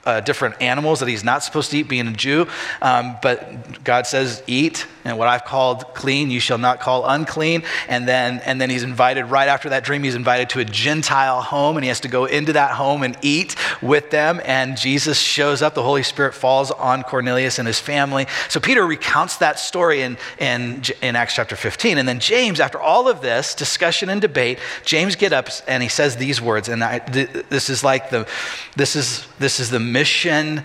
uh, 0.05 0.21
different 0.21 0.61
animals 0.61 0.99
that 0.99 1.09
he's 1.09 1.23
not 1.23 1.43
supposed 1.43 1.71
to 1.71 1.77
eat 1.77 1.89
being 1.89 2.07
a 2.07 2.13
Jew. 2.13 2.47
Um, 2.81 3.17
but 3.21 3.83
God 3.83 4.07
says, 4.07 4.43
eat. 4.47 4.85
And 5.09 5.17
what 5.17 5.27
I've 5.27 5.45
called 5.45 5.93
clean, 5.93 6.31
you 6.31 6.39
shall 6.39 6.57
not 6.57 6.79
call 6.79 7.05
unclean. 7.05 7.63
And 7.87 8.07
then, 8.07 8.41
and 8.45 8.59
then 8.59 8.69
he's 8.69 8.83
invited, 8.83 9.25
right 9.25 9.47
after 9.47 9.69
that 9.69 9.83
dream, 9.83 10.03
he's 10.03 10.15
invited 10.15 10.49
to 10.51 10.59
a 10.59 10.65
Gentile 10.65 11.41
home, 11.41 11.77
and 11.77 11.83
he 11.83 11.89
has 11.89 11.99
to 12.01 12.07
go 12.07 12.25
into 12.25 12.53
that 12.53 12.71
home 12.71 13.03
and 13.03 13.17
eat 13.21 13.55
with 13.81 14.09
them. 14.11 14.41
And 14.45 14.77
Jesus 14.77 15.19
shows 15.19 15.61
up, 15.61 15.73
the 15.73 15.83
Holy 15.83 16.03
Spirit 16.03 16.33
falls 16.33 16.71
on 16.71 17.03
Cornelius 17.03 17.59
and 17.59 17.67
his 17.67 17.79
family. 17.79 18.27
So 18.47 18.59
Peter 18.59 18.85
recounts 18.85 19.37
that 19.37 19.59
story 19.59 20.01
in, 20.01 20.17
in, 20.37 20.83
in 21.01 21.15
Acts 21.15 21.35
chapter 21.35 21.55
15. 21.55 21.97
And 21.97 22.07
then 22.07 22.19
James, 22.19 22.59
after 22.59 22.79
all 22.79 23.07
of 23.07 23.21
this 23.21 23.55
discussion 23.55 24.09
and 24.09 24.21
debate, 24.21 24.59
James 24.85 25.15
get 25.15 25.33
up 25.33 25.49
and 25.67 25.83
he 25.83 25.89
says 25.89 26.15
these 26.15 26.41
words. 26.41 26.69
And 26.69 26.83
I, 26.83 26.99
this 26.99 27.69
is 27.69 27.83
like 27.83 28.09
the, 28.09 28.27
this 28.75 28.95
is, 28.95 29.27
this 29.39 29.59
is 29.59 29.69
the 29.69 29.79
mission 29.79 30.63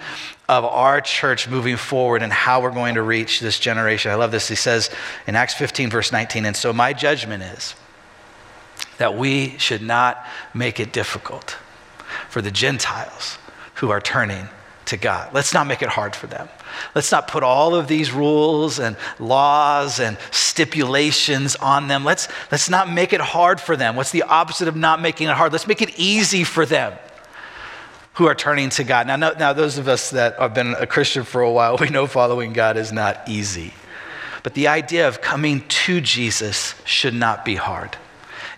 of 0.49 0.65
our 0.65 1.01
church 1.01 1.49
moving 1.49 1.77
forward 1.77 2.23
and 2.23 2.33
how 2.33 2.61
we're 2.61 2.71
going 2.71 2.97
to 2.97 3.03
reach 3.03 3.41
this 3.41 3.59
generation. 3.59 4.11
I 4.11 4.17
love 4.17 4.31
this. 4.31 4.49
He 4.49 4.55
says 4.55 4.91
in 5.27 5.37
Acts 5.37 5.55
15, 5.55 5.91
verse 5.91 6.13
19, 6.13 6.45
and 6.45 6.57
so 6.57 6.73
my 6.73 6.93
judgment 6.93 7.43
is 7.43 7.75
that 8.99 9.17
we 9.17 9.57
should 9.59 9.83
not 9.83 10.25
make 10.53 10.79
it 10.79 10.93
difficult 10.93 11.57
for 12.29 12.43
the 12.43 12.51
Gentiles 12.51 13.39
who 13.77 13.91
are 13.91 14.01
turning 14.01 14.49
to 14.87 14.99
God. 14.99 15.33
Let's 15.33 15.55
not 15.55 15.67
make 15.67 15.81
it 15.81 15.89
hard 15.89 16.15
for 16.15 16.27
them. 16.27 16.49
Let's 16.95 17.11
not 17.11 17.27
put 17.27 17.43
all 17.43 17.75
of 17.75 17.89
these 17.89 18.13
rules 18.13 18.79
and 18.79 18.97
laws 19.19 19.99
and 19.99 20.19
stipulations 20.31 21.57
on 21.57 21.89
them. 21.89 22.05
Let's, 22.05 22.29
let's 22.53 22.69
not 22.69 22.91
make 22.91 23.15
it 23.15 23.21
hard 23.21 23.61
for 23.61 23.77
them. 23.77 23.97
What's 23.97 24.11
the 24.11 24.25
opposite 24.25 24.69
of 24.69 24.77
not 24.77 25.01
making 25.01 25.29
it 25.29 25.35
hard? 25.35 25.53
Let's 25.53 25.67
make 25.67 25.81
it 25.81 25.99
easy 25.99 26.45
for 26.45 26.67
them 26.67 26.93
who 28.15 28.27
are 28.27 28.35
turning 28.35 28.71
to 28.71 28.85
God. 28.85 29.07
Now, 29.07 29.17
now, 29.17 29.53
those 29.53 29.79
of 29.79 29.89
us 29.89 30.11
that 30.11 30.39
have 30.39 30.55
been 30.55 30.75
a 30.75 30.87
Christian 30.87 31.25
for 31.25 31.43
a 31.43 31.51
while, 31.51 31.77
we 31.81 31.91
know 31.91 32.07
following 32.07 32.53
God 32.53 32.77
is 32.77 32.93
not 32.93 33.29
easy. 33.29 33.73
But 34.43 34.55
the 34.55 34.69
idea 34.69 35.09
of 35.09 35.21
coming 35.21 35.65
to 35.69 36.01
Jesus 36.01 36.75
should 36.85 37.15
not 37.15 37.45
be 37.45 37.55
hard. 37.55 37.97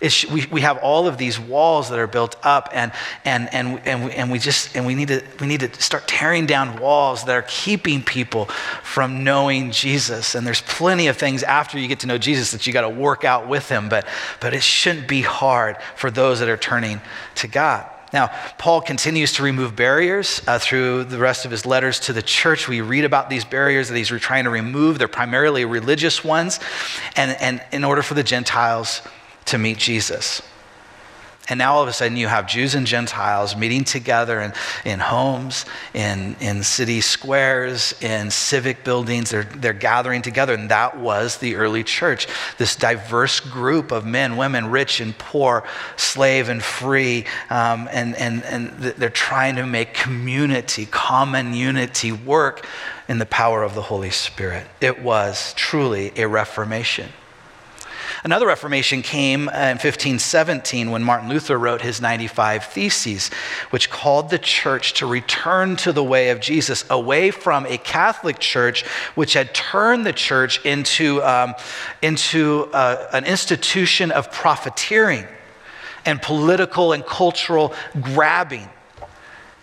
We, 0.01 0.45
we 0.51 0.61
have 0.61 0.77
all 0.77 1.07
of 1.07 1.17
these 1.17 1.39
walls 1.39 1.89
that 1.89 1.97
are 1.97 2.05
built 2.05 2.35
up, 2.43 2.69
and, 2.71 2.91
and, 3.25 3.51
and, 3.51 3.81
and, 3.83 4.05
we, 4.05 4.11
and 4.11 4.31
we 4.31 4.37
just 4.37 4.75
and 4.75 4.85
we 4.85 4.93
need, 4.93 5.07
to, 5.07 5.23
we 5.39 5.47
need 5.47 5.61
to 5.61 5.81
start 5.81 6.07
tearing 6.07 6.45
down 6.45 6.79
walls 6.79 7.23
that 7.23 7.35
are 7.35 7.45
keeping 7.47 8.03
people 8.03 8.45
from 8.83 9.23
knowing 9.23 9.71
Jesus. 9.71 10.35
And 10.35 10.45
there's 10.45 10.61
plenty 10.61 11.07
of 11.07 11.17
things 11.17 11.41
after 11.41 11.79
you 11.79 11.87
get 11.87 12.01
to 12.01 12.07
know 12.07 12.19
Jesus 12.19 12.51
that 12.51 12.67
you 12.67 12.73
got 12.73 12.81
to 12.81 12.89
work 12.89 13.23
out 13.23 13.47
with 13.47 13.69
him, 13.69 13.89
but, 13.89 14.05
but 14.39 14.53
it 14.53 14.61
shouldn't 14.61 15.07
be 15.07 15.21
hard 15.21 15.77
for 15.95 16.11
those 16.11 16.41
that 16.41 16.49
are 16.49 16.57
turning 16.57 17.01
to 17.35 17.47
God. 17.47 17.89
Now, 18.13 18.27
Paul 18.57 18.81
continues 18.81 19.33
to 19.33 19.43
remove 19.43 19.75
barriers 19.75 20.41
uh, 20.47 20.59
through 20.59 21.05
the 21.05 21.17
rest 21.17 21.45
of 21.45 21.51
his 21.51 21.65
letters 21.65 21.99
to 22.01 22.13
the 22.13 22.21
church. 22.21 22.67
We 22.67 22.81
read 22.81 23.03
about 23.03 23.29
these 23.29 23.43
barriers 23.43 23.89
that 23.89 23.97
he's 23.97 24.07
trying 24.07 24.45
to 24.45 24.49
remove. 24.49 24.97
They're 24.97 25.07
primarily 25.07 25.65
religious 25.65 26.23
ones, 26.23 26.59
and, 27.15 27.31
and 27.41 27.61
in 27.71 27.83
order 27.83 28.01
for 28.01 28.13
the 28.13 28.23
Gentiles 28.23 29.01
to 29.45 29.57
meet 29.57 29.77
Jesus. 29.77 30.41
And 31.49 31.57
now 31.57 31.75
all 31.75 31.81
of 31.81 31.87
a 31.87 31.93
sudden 31.93 32.17
you 32.17 32.27
have 32.27 32.45
Jews 32.45 32.75
and 32.75 32.85
Gentiles 32.85 33.55
meeting 33.55 33.85
together 33.85 34.41
in, 34.41 34.53
in 34.83 34.99
homes, 34.99 35.65
in, 35.93 36.35
in 36.41 36.61
city 36.61 36.99
squares, 36.99 37.93
in 38.01 38.31
civic 38.31 38.83
buildings. 38.83 39.31
They're, 39.31 39.43
they're 39.43 39.73
gathering 39.73 40.21
together. 40.21 40.53
And 40.53 40.69
that 40.69 40.97
was 40.97 41.37
the 41.37 41.55
early 41.55 41.83
church 41.83 42.27
this 42.57 42.75
diverse 42.75 43.39
group 43.39 43.91
of 43.91 44.05
men, 44.05 44.35
women, 44.35 44.71
rich 44.71 44.99
and 44.99 45.17
poor, 45.17 45.63
slave 45.95 46.49
and 46.49 46.61
free. 46.61 47.25
Um, 47.49 47.87
and, 47.91 48.15
and, 48.15 48.43
and 48.43 48.69
they're 48.79 49.09
trying 49.09 49.55
to 49.55 49.65
make 49.65 49.93
community, 49.93 50.85
common 50.85 51.53
unity 51.53 52.11
work 52.11 52.65
in 53.07 53.19
the 53.19 53.25
power 53.25 53.63
of 53.63 53.73
the 53.73 53.83
Holy 53.83 54.09
Spirit. 54.09 54.67
It 54.81 55.01
was 55.01 55.53
truly 55.53 56.11
a 56.17 56.27
reformation. 56.27 57.09
Another 58.27 58.47
Reformation 58.47 59.03
came 59.03 59.47
in 59.47 59.77
1517 59.77 60.91
when 60.91 61.01
Martin 61.01 61.29
Luther 61.29 61.57
wrote 61.57 61.81
his 61.81 62.01
95 62.01 62.65
Theses, 62.65 63.29
which 63.69 63.89
called 63.89 64.29
the 64.29 64.37
church 64.37 64.95
to 64.95 65.05
return 65.05 65.77
to 65.77 65.93
the 65.93 66.03
way 66.03 66.29
of 66.31 66.41
Jesus, 66.41 66.83
away 66.89 67.31
from 67.31 67.65
a 67.67 67.77
Catholic 67.77 68.39
church 68.39 68.85
which 69.15 69.31
had 69.31 69.55
turned 69.55 70.05
the 70.05 70.11
church 70.11 70.59
into, 70.65 71.23
um, 71.23 71.55
into 72.01 72.69
uh, 72.73 73.07
an 73.13 73.23
institution 73.23 74.11
of 74.11 74.29
profiteering 74.29 75.25
and 76.05 76.21
political 76.21 76.91
and 76.91 77.05
cultural 77.05 77.73
grabbing. 78.01 78.67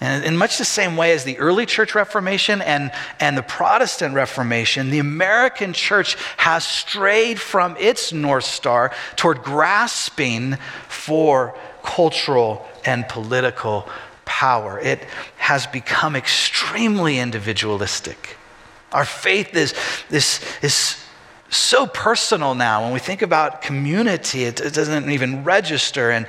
And 0.04 0.25
in 0.25 0.37
much 0.37 0.58
the 0.58 0.64
same 0.64 0.96
way 0.96 1.12
as 1.12 1.25
the 1.25 1.38
early 1.38 1.64
church 1.64 1.94
reformation 1.94 2.61
and, 2.61 2.92
and 3.20 3.38
the 3.38 3.42
Protestant 3.42 4.14
Reformation, 4.14 4.90
the 4.90 4.99
American 4.99 5.73
church 5.73 6.16
has 6.37 6.66
strayed 6.66 7.40
from 7.40 7.76
its 7.78 8.12
North 8.12 8.44
Star 8.44 8.92
toward 9.16 9.42
grasping 9.42 10.58
for 10.88 11.56
cultural 11.82 12.66
and 12.84 13.08
political 13.08 13.88
power. 14.25 14.78
It 14.78 15.04
has 15.37 15.66
become 15.66 16.16
extremely 16.16 17.18
individualistic. 17.18 18.37
Our 18.92 19.04
faith 19.04 19.54
is, 19.56 19.75
is, 20.11 20.40
is 20.62 21.02
so 21.49 21.87
personal 21.87 22.54
now. 22.54 22.82
When 22.82 22.92
we 22.92 23.00
think 23.00 23.23
about 23.23 23.62
community, 23.62 24.44
it, 24.44 24.61
it 24.61 24.75
doesn't 24.75 25.11
even 25.11 25.44
register. 25.44 26.11
And, 26.11 26.26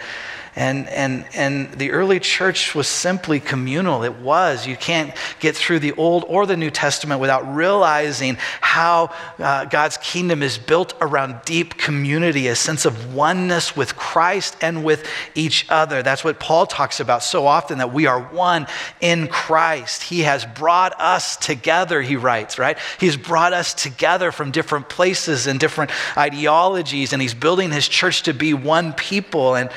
and, 0.55 0.87
and, 0.87 1.25
and 1.33 1.71
the 1.73 1.91
early 1.91 2.19
church 2.19 2.73
was 2.73 2.87
simply 2.87 3.41
communal. 3.41 4.03
It 4.03 4.15
was. 4.19 4.65
You 4.65 4.77
can't 4.77 5.13
get 5.41 5.55
through 5.55 5.79
the 5.79 5.91
Old 5.93 6.23
or 6.29 6.45
the 6.45 6.55
New 6.55 6.71
Testament 6.71 7.19
without 7.19 7.55
realizing 7.55 8.37
how 8.61 9.13
uh, 9.37 9.65
God's 9.65 9.97
kingdom 9.97 10.41
is 10.41 10.57
built 10.57 10.93
around 11.01 11.41
deep 11.43 11.77
community, 11.77 12.47
a 12.47 12.55
sense 12.55 12.85
of 12.85 13.13
oneness 13.13 13.75
with 13.75 13.97
Christ 13.97 14.55
and 14.61 14.85
with 14.85 15.05
each 15.35 15.65
other. 15.69 16.01
That's 16.01 16.23
what 16.23 16.39
Paul 16.39 16.65
talks 16.65 17.01
about 17.01 17.21
so 17.21 17.45
often 17.45 17.79
that 17.79 17.91
we 17.93 18.05
are 18.05 18.21
one 18.21 18.67
in 19.01 19.27
Christ. 19.27 20.03
He 20.03 20.21
has 20.21 20.45
brought 20.45 20.99
us 21.01 21.35
together, 21.35 22.01
he 22.01 22.15
writes, 22.15 22.57
right? 22.57 22.77
He's 22.97 23.17
brought 23.17 23.51
us 23.51 23.73
together 23.73 24.31
from 24.31 24.51
different 24.51 24.87
places 24.87 25.47
and 25.47 25.59
different 25.59 25.91
ideologies, 26.17 27.11
and 27.11 27.21
he's 27.21 27.33
building 27.33 27.71
his 27.71 27.89
church 27.89 28.23
to 28.23 28.33
be 28.33 28.53
one 28.53 28.93
people. 28.93 29.55
And 29.55 29.69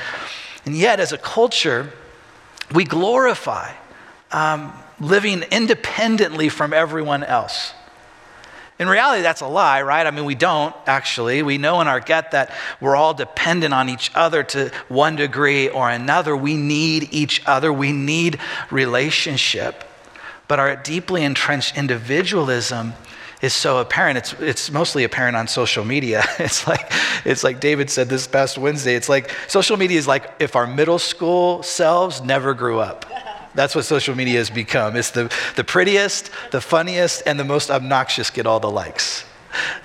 and 0.69 0.77
yet, 0.77 1.01
as 1.01 1.13
a 1.15 1.17
culture, 1.17 1.91
we 2.75 2.85
glorify 2.85 3.73
um, 4.31 4.71
living 5.01 5.43
independently 5.51 6.51
from 6.51 6.75
everyone 6.75 7.25
else. 7.25 7.73
In 8.79 8.87
reality, 8.87 9.23
that's 9.23 9.41
a 9.41 9.47
lie, 9.47 9.81
right? 9.81 10.07
I 10.07 10.11
mean, 10.11 10.27
we 10.27 10.35
don't 10.35 10.75
actually. 10.87 11.43
We 11.43 11.57
know 11.57 11.81
in 11.81 11.89
our 11.89 12.01
gut 12.01 12.33
that 12.33 12.53
we're 12.83 12.97
all 12.97 13.15
dependent 13.15 13.73
on 13.73 13.89
each 13.89 14.11
other 14.15 14.43
to 14.43 14.71
one 14.89 15.17
degree 15.17 15.71
or 15.71 15.89
another. 15.89 16.37
We 16.37 16.55
need 16.55 17.09
each 17.13 17.41
other, 17.47 17.73
we 17.73 17.93
need 17.93 18.39
relationship. 18.71 19.85
But 20.49 20.59
our 20.59 20.77
deeply 20.77 21.25
entrenched 21.25 21.79
individualism 21.79 22.93
is 23.41 23.55
so 23.55 23.79
apparent. 23.79 24.19
It's, 24.19 24.33
it's 24.35 24.71
mostly 24.71 25.05
apparent 25.05 25.37
on 25.37 25.47
social 25.47 25.85
media. 25.85 26.25
It's 26.39 26.67
like, 26.67 26.91
it's 27.25 27.45
like 27.45 27.61
David 27.61 27.91
said 27.91 28.09
this 28.09 28.27
past 28.27 28.59
Wednesday. 28.59 28.95
It's 28.95 29.09
like 29.09 29.31
social 29.49 29.77
media 29.77 29.99
is 29.99 30.07
like 30.07 30.31
if 30.39 30.57
our 30.57 30.67
middle 30.67 30.99
school 30.99 31.63
selves 31.63 32.23
never 32.23 32.55
grew 32.55 32.79
up. 32.79 33.05
That's 33.55 33.75
what 33.75 33.85
social 33.85 34.15
media 34.15 34.39
has 34.39 34.51
become. 34.51 34.97
It's 34.97 35.11
the, 35.11 35.33
the 35.57 35.65
prettiest, 35.65 36.31
the 36.53 36.61
funniest, 36.61 37.23
and 37.27 37.39
the 37.39 37.45
most 37.45 37.71
obnoxious 37.71 38.31
get 38.31 38.47
all 38.47 38.61
the 38.61 38.71
likes. 38.71 39.25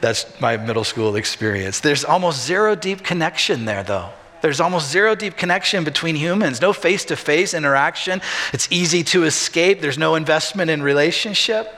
That's 0.02 0.40
my 0.40 0.58
middle 0.58 0.84
school 0.84 1.16
experience. 1.16 1.80
There's 1.80 2.06
almost 2.06 2.46
zero 2.46 2.76
deep 2.76 3.04
connection 3.04 3.66
there, 3.66 3.84
though. 3.84 4.10
There's 4.42 4.60
almost 4.60 4.92
zero 4.92 5.16
deep 5.16 5.38
connection 5.38 5.84
between 5.84 6.16
humans, 6.16 6.62
no 6.62 6.74
face 6.74 7.06
to 7.06 7.16
face 7.16 7.54
interaction. 7.54 8.22
It's 8.52 8.68
easy 8.72 9.04
to 9.06 9.24
escape, 9.24 9.82
there's 9.82 9.98
no 9.98 10.16
investment 10.16 10.70
in 10.70 10.84
relationship. 10.84 11.74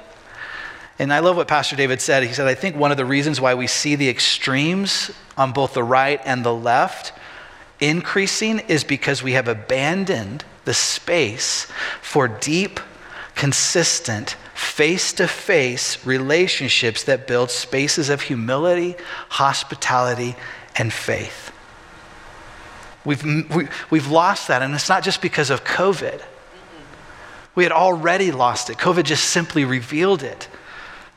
And 0.97 1.11
I 1.11 1.19
love 1.19 1.35
what 1.35 1.47
Pastor 1.47 1.75
David 1.75 2.01
said. 2.01 2.23
He 2.23 2.33
said, 2.33 2.47
I 2.47 2.55
think 2.55 2.75
one 2.75 2.91
of 2.91 2.97
the 2.97 3.05
reasons 3.05 3.41
why 3.41 3.53
we 3.53 3.67
see 3.67 3.95
the 3.95 4.09
extremes 4.09 5.11
on 5.37 5.51
both 5.51 5.73
the 5.73 5.83
right 5.83 6.21
and 6.23 6.45
the 6.45 6.53
left 6.53 7.11
increasing 7.79 8.59
is 8.59 8.83
because 8.83 9.21
we 9.21 9.33
have 9.33 9.47
abandoned 9.47 10.45
the 10.63 10.73
space 10.73 11.67
for 12.01 12.27
deep, 12.27 12.79
consistent, 13.35 14.37
face 14.53 15.11
to 15.13 15.27
face 15.27 16.05
relationships 16.05 17.03
that 17.03 17.27
build 17.27 17.51
spaces 17.51 18.09
of 18.09 18.21
humility, 18.21 18.95
hospitality, 19.29 20.35
and 20.77 20.93
faith. 20.93 21.51
We've, 23.03 23.23
we, 23.23 23.65
have 23.65 23.85
we 23.91 23.99
have 23.99 24.09
lost 24.09 24.47
that, 24.47 24.61
and 24.61 24.73
it's 24.73 24.89
not 24.89 25.03
just 25.03 25.21
because 25.21 25.49
of 25.49 25.63
COVID. 25.63 26.23
We 27.53 27.63
had 27.63 27.71
already 27.71 28.31
lost 28.31 28.69
it. 28.69 28.77
COVID 28.77 29.03
just 29.03 29.25
simply 29.25 29.63
revealed 29.63 30.23
it. 30.23 30.47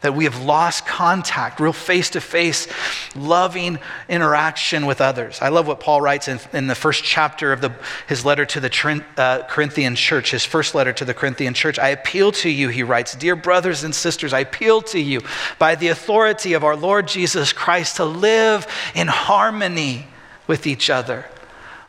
That 0.00 0.14
we 0.14 0.24
have 0.24 0.40
lost 0.42 0.86
contact, 0.86 1.58
real 1.58 1.72
face 1.72 2.10
to 2.10 2.20
face, 2.20 2.68
loving 3.16 3.78
interaction 4.08 4.86
with 4.86 5.00
others. 5.00 5.38
I 5.42 5.48
love 5.48 5.66
what 5.66 5.80
Paul 5.80 6.00
writes 6.00 6.28
in, 6.28 6.38
in 6.52 6.68
the 6.68 6.76
first 6.76 7.02
chapter 7.02 7.52
of 7.52 7.60
the, 7.60 7.72
his 8.06 8.24
letter 8.24 8.46
to 8.46 8.60
the 8.60 9.04
uh, 9.16 9.42
Corinthian 9.48 9.96
church, 9.96 10.30
his 10.30 10.44
first 10.44 10.74
letter 10.74 10.92
to 10.92 11.04
the 11.04 11.14
Corinthian 11.14 11.52
church. 11.52 11.78
I 11.78 11.88
appeal 11.88 12.30
to 12.32 12.48
you, 12.48 12.68
he 12.68 12.84
writes, 12.84 13.16
Dear 13.16 13.34
brothers 13.34 13.82
and 13.82 13.94
sisters, 13.94 14.32
I 14.32 14.40
appeal 14.40 14.82
to 14.82 15.00
you 15.00 15.20
by 15.58 15.74
the 15.74 15.88
authority 15.88 16.52
of 16.52 16.62
our 16.62 16.76
Lord 16.76 17.08
Jesus 17.08 17.52
Christ 17.52 17.96
to 17.96 18.04
live 18.04 18.66
in 18.94 19.08
harmony 19.08 20.06
with 20.46 20.66
each 20.66 20.90
other. 20.90 21.24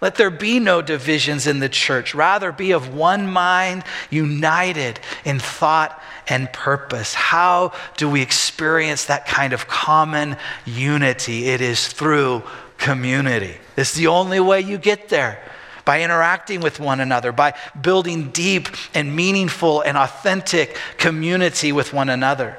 Let 0.01 0.15
there 0.15 0.29
be 0.29 0.60
no 0.60 0.82
divisions 0.82 1.46
in 1.46 1.60
the 1.60 1.68
church. 1.68 2.15
Rather, 2.15 2.51
be 2.51 2.72
of 2.72 2.94
one 2.94 3.29
mind, 3.29 3.84
united 4.10 5.00
in 5.25 5.39
thought 5.39 6.01
and 6.27 6.51
purpose. 6.53 7.13
How 7.13 7.74
do 7.98 8.10
we 8.10 8.22
experience 8.22 9.06
that 9.06 9.25
kind 9.25 9.51
of 9.51 9.68
common 9.68 10.38
unity? 10.65 11.48
It 11.48 11.60
is 11.60 11.88
through 11.88 12.44
community. 12.77 13.58
It's 13.75 13.94
the 13.94 14.08
only 14.08 14.39
way 14.39 14.62
you 14.62 14.77
get 14.77 15.10
there 15.10 15.44
by 15.84 16.01
interacting 16.01 16.62
with 16.62 16.79
one 16.79 17.00
another, 17.00 17.32
by 17.32 17.56
building 17.82 18.29
deep 18.29 18.70
and 18.94 19.15
meaningful 19.15 19.82
and 19.82 19.98
authentic 19.98 20.77
community 20.98 21.72
with 21.72 21.94
one 21.94 22.10
another. 22.10 22.58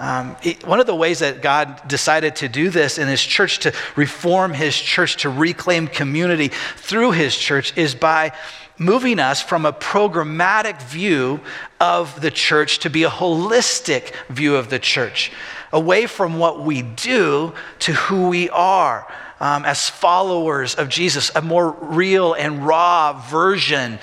Um, 0.00 0.34
it, 0.42 0.66
one 0.66 0.80
of 0.80 0.86
the 0.86 0.94
ways 0.94 1.18
that 1.18 1.42
God 1.42 1.86
decided 1.86 2.36
to 2.36 2.48
do 2.48 2.70
this 2.70 2.96
in 2.96 3.06
His 3.06 3.20
church, 3.20 3.58
to 3.60 3.74
reform 3.96 4.54
His 4.54 4.74
church, 4.74 5.18
to 5.18 5.28
reclaim 5.28 5.88
community 5.88 6.48
through 6.76 7.10
His 7.10 7.36
church, 7.36 7.76
is 7.76 7.94
by 7.94 8.32
moving 8.78 9.18
us 9.18 9.42
from 9.42 9.66
a 9.66 9.74
programmatic 9.74 10.80
view 10.84 11.38
of 11.78 12.18
the 12.22 12.30
church 12.30 12.78
to 12.78 12.88
be 12.88 13.04
a 13.04 13.10
holistic 13.10 14.14
view 14.30 14.56
of 14.56 14.70
the 14.70 14.78
church, 14.78 15.32
away 15.72 16.06
from 16.06 16.38
what 16.38 16.60
we 16.62 16.82
do 16.82 17.52
to 17.80 17.92
who 17.92 18.28
we 18.28 18.50
are. 18.50 19.06
Um, 19.40 19.64
as 19.64 19.88
followers 19.88 20.74
of 20.74 20.90
Jesus, 20.90 21.30
a 21.34 21.40
more 21.40 21.70
real 21.70 22.34
and 22.34 22.66
raw 22.66 23.14
version 23.30 23.98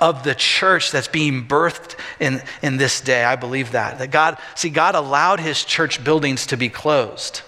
of 0.00 0.24
the 0.24 0.34
church 0.34 0.90
that's 0.90 1.06
being 1.06 1.46
birthed 1.46 1.96
in, 2.18 2.42
in 2.62 2.76
this 2.76 3.00
day. 3.00 3.22
I 3.22 3.36
believe 3.36 3.72
that. 3.72 3.98
That 3.98 4.10
God, 4.10 4.38
see, 4.56 4.70
God 4.70 4.96
allowed 4.96 5.38
his 5.38 5.64
church 5.64 6.02
buildings 6.02 6.46
to 6.46 6.56
be 6.56 6.68
closed. 6.68 7.42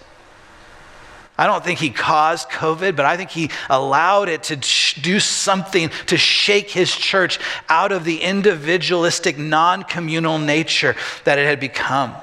I 1.39 1.47
don't 1.47 1.65
think 1.65 1.79
he 1.79 1.91
caused 1.91 2.51
COVID, 2.51 2.95
but 2.95 3.07
I 3.07 3.17
think 3.17 3.31
he 3.31 3.51
allowed 3.71 4.29
it 4.29 4.45
to 4.45 4.57
do 5.01 5.19
something 5.19 5.91
to 6.07 6.17
shake 6.17 6.71
his 6.71 6.95
church 6.95 7.41
out 7.69 7.91
of 7.91 8.05
the 8.05 8.19
individualistic, 8.21 9.39
non 9.39 9.83
communal 9.83 10.39
nature 10.39 10.95
that 11.25 11.39
it 11.39 11.47
had 11.47 11.59
become. 11.59 12.15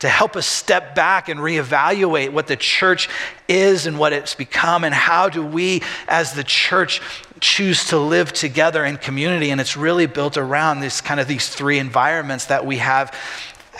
To 0.00 0.08
help 0.08 0.36
us 0.36 0.46
step 0.46 0.94
back 0.94 1.28
and 1.28 1.40
reevaluate 1.40 2.30
what 2.30 2.46
the 2.46 2.56
church 2.56 3.08
is 3.48 3.86
and 3.86 3.98
what 3.98 4.12
it's 4.12 4.34
become, 4.34 4.84
and 4.84 4.94
how 4.94 5.28
do 5.28 5.44
we, 5.44 5.82
as 6.06 6.34
the 6.34 6.44
church, 6.44 7.00
choose 7.40 7.88
to 7.88 7.98
live 7.98 8.32
together 8.32 8.84
in 8.84 8.96
community. 8.96 9.50
And 9.50 9.60
it's 9.60 9.76
really 9.76 10.06
built 10.06 10.36
around 10.36 10.80
this 10.80 11.00
kind 11.00 11.18
of 11.20 11.26
these 11.26 11.48
three 11.48 11.78
environments 11.78 12.46
that 12.46 12.64
we 12.64 12.78
have 12.78 13.12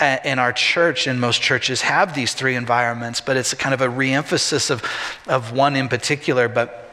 uh, 0.01 0.19
in 0.25 0.39
our 0.39 0.53
church, 0.53 1.07
and 1.07 1.21
most 1.21 1.43
churches 1.43 1.83
have 1.83 2.15
these 2.15 2.35
three 2.35 2.55
environments, 2.55 3.21
but 3.21 3.37
it's 3.37 3.55
kind 3.55 3.75
of 3.75 3.81
a 3.81 3.89
reemphasis 3.89 4.71
of, 4.71 4.83
of 5.27 5.53
one 5.53 5.77
in 5.77 5.89
particular. 5.89 6.49
But 6.49 6.88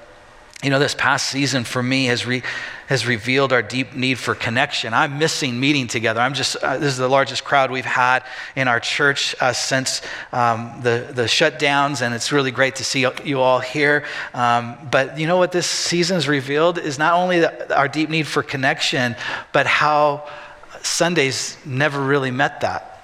you 0.65 0.71
know, 0.71 0.79
this 0.79 0.95
past 0.95 1.29
season 1.29 1.63
for 1.63 1.83
me 1.83 2.05
has, 2.05 2.25
re, 2.25 2.41
has 2.87 3.05
revealed 3.05 3.53
our 3.53 3.61
deep 3.61 3.93
need 3.93 4.17
for 4.17 4.33
connection. 4.33 4.95
I'm 4.95 5.19
missing 5.19 5.59
meeting 5.59 5.85
together. 5.85 6.19
I'm 6.19 6.33
just, 6.33 6.55
uh, 6.55 6.79
this 6.79 6.91
is 6.91 6.97
the 6.97 7.07
largest 7.07 7.43
crowd 7.43 7.69
we've 7.69 7.85
had 7.85 8.23
in 8.55 8.67
our 8.67 8.79
church 8.79 9.35
uh, 9.39 9.53
since 9.53 10.01
um, 10.31 10.79
the, 10.81 11.11
the 11.13 11.25
shutdowns, 11.25 12.01
and 12.01 12.15
it's 12.15 12.31
really 12.31 12.49
great 12.49 12.77
to 12.77 12.83
see 12.83 13.07
you 13.23 13.39
all 13.41 13.59
here. 13.59 14.05
Um, 14.33 14.75
but 14.89 15.19
you 15.19 15.27
know 15.27 15.37
what 15.37 15.51
this 15.51 15.69
season 15.69 16.15
has 16.15 16.27
revealed 16.27 16.79
is 16.79 16.97
not 16.97 17.13
only 17.13 17.41
the, 17.41 17.77
our 17.77 17.87
deep 17.87 18.09
need 18.09 18.25
for 18.25 18.41
connection, 18.41 19.15
but 19.53 19.67
how 19.67 20.27
Sundays 20.81 21.59
never 21.63 22.01
really 22.01 22.31
met 22.31 22.61
that, 22.61 23.03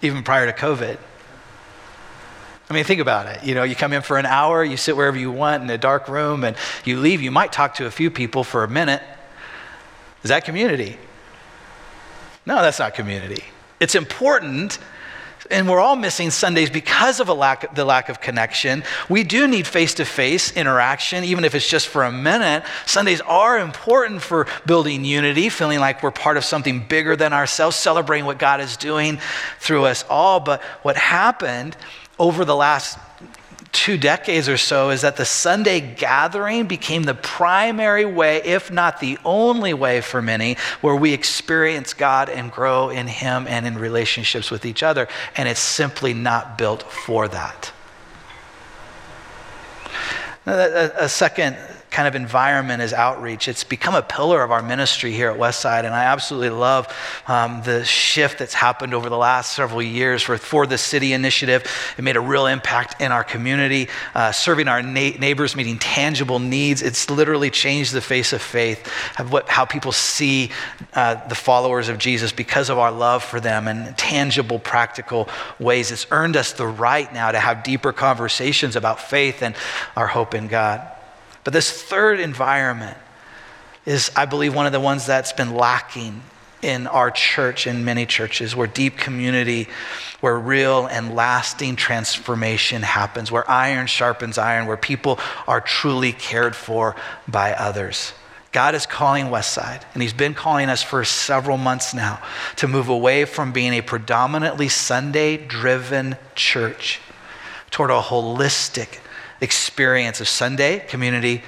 even 0.00 0.22
prior 0.22 0.50
to 0.50 0.58
COVID. 0.58 0.96
I 2.70 2.74
mean, 2.74 2.84
think 2.84 3.00
about 3.00 3.26
it. 3.26 3.42
You 3.42 3.56
know, 3.56 3.64
you 3.64 3.74
come 3.74 3.92
in 3.92 4.00
for 4.00 4.16
an 4.16 4.26
hour, 4.26 4.62
you 4.62 4.76
sit 4.76 4.96
wherever 4.96 5.18
you 5.18 5.32
want 5.32 5.64
in 5.64 5.70
a 5.70 5.76
dark 5.76 6.06
room, 6.06 6.44
and 6.44 6.56
you 6.84 7.00
leave. 7.00 7.20
You 7.20 7.32
might 7.32 7.52
talk 7.52 7.74
to 7.74 7.86
a 7.86 7.90
few 7.90 8.12
people 8.12 8.44
for 8.44 8.62
a 8.62 8.68
minute. 8.68 9.02
Is 10.22 10.28
that 10.28 10.44
community? 10.44 10.96
No, 12.46 12.62
that's 12.62 12.78
not 12.78 12.94
community. 12.94 13.42
It's 13.80 13.96
important, 13.96 14.78
and 15.50 15.68
we're 15.68 15.80
all 15.80 15.96
missing 15.96 16.30
Sundays 16.30 16.70
because 16.70 17.18
of 17.18 17.28
a 17.28 17.34
lack, 17.34 17.74
the 17.74 17.84
lack 17.84 18.08
of 18.08 18.20
connection. 18.20 18.84
We 19.08 19.24
do 19.24 19.48
need 19.48 19.66
face 19.66 19.94
to 19.94 20.04
face 20.04 20.52
interaction, 20.52 21.24
even 21.24 21.44
if 21.44 21.56
it's 21.56 21.68
just 21.68 21.88
for 21.88 22.04
a 22.04 22.12
minute. 22.12 22.62
Sundays 22.86 23.20
are 23.22 23.58
important 23.58 24.22
for 24.22 24.46
building 24.64 25.04
unity, 25.04 25.48
feeling 25.48 25.80
like 25.80 26.04
we're 26.04 26.12
part 26.12 26.36
of 26.36 26.44
something 26.44 26.86
bigger 26.86 27.16
than 27.16 27.32
ourselves, 27.32 27.74
celebrating 27.74 28.26
what 28.26 28.38
God 28.38 28.60
is 28.60 28.76
doing 28.76 29.18
through 29.58 29.86
us 29.86 30.04
all. 30.08 30.38
But 30.38 30.62
what 30.82 30.96
happened 30.96 31.76
over 32.20 32.44
the 32.44 32.54
last 32.54 32.98
two 33.72 33.96
decades 33.96 34.48
or 34.48 34.58
so 34.58 34.90
is 34.90 35.00
that 35.00 35.16
the 35.16 35.24
Sunday 35.24 35.80
gathering 35.80 36.66
became 36.66 37.04
the 37.04 37.14
primary 37.14 38.04
way, 38.04 38.42
if 38.42 38.70
not 38.70 39.00
the 39.00 39.18
only 39.24 39.72
way 39.72 40.02
for 40.02 40.20
many, 40.20 40.56
where 40.82 40.94
we 40.94 41.14
experience 41.14 41.94
God 41.94 42.28
and 42.28 42.52
grow 42.52 42.90
in 42.90 43.06
Him 43.06 43.46
and 43.48 43.66
in 43.66 43.78
relationships 43.78 44.50
with 44.50 44.66
each 44.66 44.82
other. 44.82 45.08
And 45.36 45.48
it's 45.48 45.60
simply 45.60 46.12
not 46.12 46.58
built 46.58 46.82
for 46.82 47.26
that. 47.28 47.72
A 50.46 51.08
second 51.08 51.56
kind 51.90 52.06
of 52.06 52.14
environment 52.14 52.82
is 52.82 52.92
outreach. 52.92 53.48
It's 53.48 53.64
become 53.64 53.94
a 53.94 54.02
pillar 54.02 54.42
of 54.42 54.50
our 54.52 54.62
ministry 54.62 55.12
here 55.12 55.30
at 55.30 55.38
Westside, 55.38 55.84
and 55.84 55.94
I 55.94 56.04
absolutely 56.04 56.50
love 56.50 56.86
um, 57.26 57.62
the 57.64 57.84
shift 57.84 58.38
that's 58.38 58.54
happened 58.54 58.94
over 58.94 59.08
the 59.08 59.16
last 59.16 59.52
several 59.52 59.82
years 59.82 60.22
for, 60.22 60.38
for 60.38 60.66
the 60.66 60.78
city 60.78 61.12
initiative. 61.12 61.64
It 61.98 62.02
made 62.02 62.16
a 62.16 62.20
real 62.20 62.46
impact 62.46 63.00
in 63.00 63.10
our 63.10 63.24
community, 63.24 63.88
uh, 64.14 64.30
serving 64.30 64.68
our 64.68 64.82
na- 64.82 65.16
neighbors, 65.18 65.56
meeting 65.56 65.78
tangible 65.78 66.38
needs. 66.38 66.80
It's 66.80 67.10
literally 67.10 67.50
changed 67.50 67.92
the 67.92 68.00
face 68.00 68.32
of 68.32 68.40
faith, 68.40 68.88
of 69.18 69.32
what, 69.32 69.48
how 69.48 69.64
people 69.64 69.92
see 69.92 70.50
uh, 70.94 71.26
the 71.26 71.34
followers 71.34 71.88
of 71.88 71.98
Jesus 71.98 72.30
because 72.30 72.70
of 72.70 72.78
our 72.78 72.92
love 72.92 73.24
for 73.24 73.40
them 73.40 73.66
in 73.66 73.94
tangible, 73.94 74.60
practical 74.60 75.28
ways. 75.58 75.90
It's 75.90 76.06
earned 76.12 76.36
us 76.36 76.52
the 76.52 76.66
right 76.66 77.12
now 77.12 77.32
to 77.32 77.40
have 77.40 77.64
deeper 77.64 77.92
conversations 77.92 78.76
about 78.76 79.00
faith 79.00 79.42
and 79.42 79.56
our 79.96 80.06
hope 80.06 80.34
in 80.34 80.46
God. 80.46 80.86
But 81.44 81.52
this 81.52 81.70
third 81.70 82.20
environment 82.20 82.96
is, 83.86 84.10
I 84.14 84.26
believe, 84.26 84.54
one 84.54 84.66
of 84.66 84.72
the 84.72 84.80
ones 84.80 85.06
that's 85.06 85.32
been 85.32 85.54
lacking 85.54 86.22
in 86.62 86.86
our 86.86 87.10
church, 87.10 87.66
in 87.66 87.84
many 87.84 88.04
churches, 88.04 88.54
where 88.54 88.66
deep 88.66 88.98
community, 88.98 89.68
where 90.20 90.38
real 90.38 90.86
and 90.86 91.14
lasting 91.14 91.76
transformation 91.76 92.82
happens, 92.82 93.30
where 93.30 93.48
iron 93.50 93.86
sharpens 93.86 94.36
iron, 94.36 94.66
where 94.66 94.76
people 94.76 95.18
are 95.48 95.60
truly 95.60 96.12
cared 96.12 96.54
for 96.54 96.94
by 97.26 97.54
others. 97.54 98.12
God 98.52 98.74
is 98.74 98.84
calling 98.84 99.26
Westside, 99.26 99.82
and 99.94 100.02
He's 100.02 100.12
been 100.12 100.34
calling 100.34 100.68
us 100.68 100.82
for 100.82 101.04
several 101.04 101.56
months 101.56 101.94
now 101.94 102.20
to 102.56 102.66
move 102.68 102.88
away 102.88 103.24
from 103.24 103.52
being 103.52 103.72
a 103.72 103.80
predominantly 103.80 104.68
Sunday 104.68 105.36
driven 105.36 106.16
church 106.34 107.00
toward 107.70 107.90
a 107.90 108.00
holistic, 108.00 108.98
experience 109.40 110.20
of 110.20 110.28
Sunday, 110.28 110.80
community, 110.80 111.42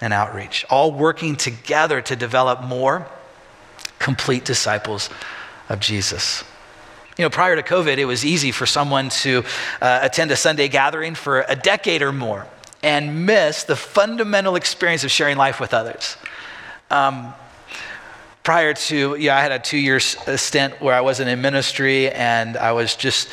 and 0.00 0.12
outreach, 0.12 0.64
all 0.70 0.92
working 0.92 1.36
together 1.36 2.00
to 2.02 2.16
develop 2.16 2.62
more 2.62 3.08
complete 3.98 4.44
disciples 4.44 5.10
of 5.68 5.80
Jesus. 5.80 6.44
You 7.16 7.24
know, 7.24 7.30
prior 7.30 7.56
to 7.56 7.62
COVID, 7.62 7.98
it 7.98 8.04
was 8.04 8.24
easy 8.24 8.52
for 8.52 8.64
someone 8.64 9.08
to 9.08 9.44
uh, 9.80 10.00
attend 10.02 10.30
a 10.30 10.36
Sunday 10.36 10.68
gathering 10.68 11.16
for 11.16 11.44
a 11.48 11.56
decade 11.56 12.00
or 12.00 12.12
more 12.12 12.46
and 12.82 13.26
miss 13.26 13.64
the 13.64 13.74
fundamental 13.74 14.54
experience 14.54 15.02
of 15.02 15.10
sharing 15.10 15.36
life 15.36 15.58
with 15.58 15.74
others. 15.74 16.16
Um, 16.90 17.34
prior 18.48 18.72
to, 18.72 19.14
yeah, 19.16 19.36
I 19.36 19.42
had 19.42 19.52
a 19.52 19.58
two 19.58 19.76
year 19.76 19.96
uh, 19.96 20.38
stint 20.38 20.80
where 20.80 20.94
I 20.94 21.02
wasn't 21.02 21.28
in 21.28 21.42
ministry 21.42 22.10
and 22.10 22.56
I 22.56 22.72
was 22.72 22.96
just, 22.96 23.28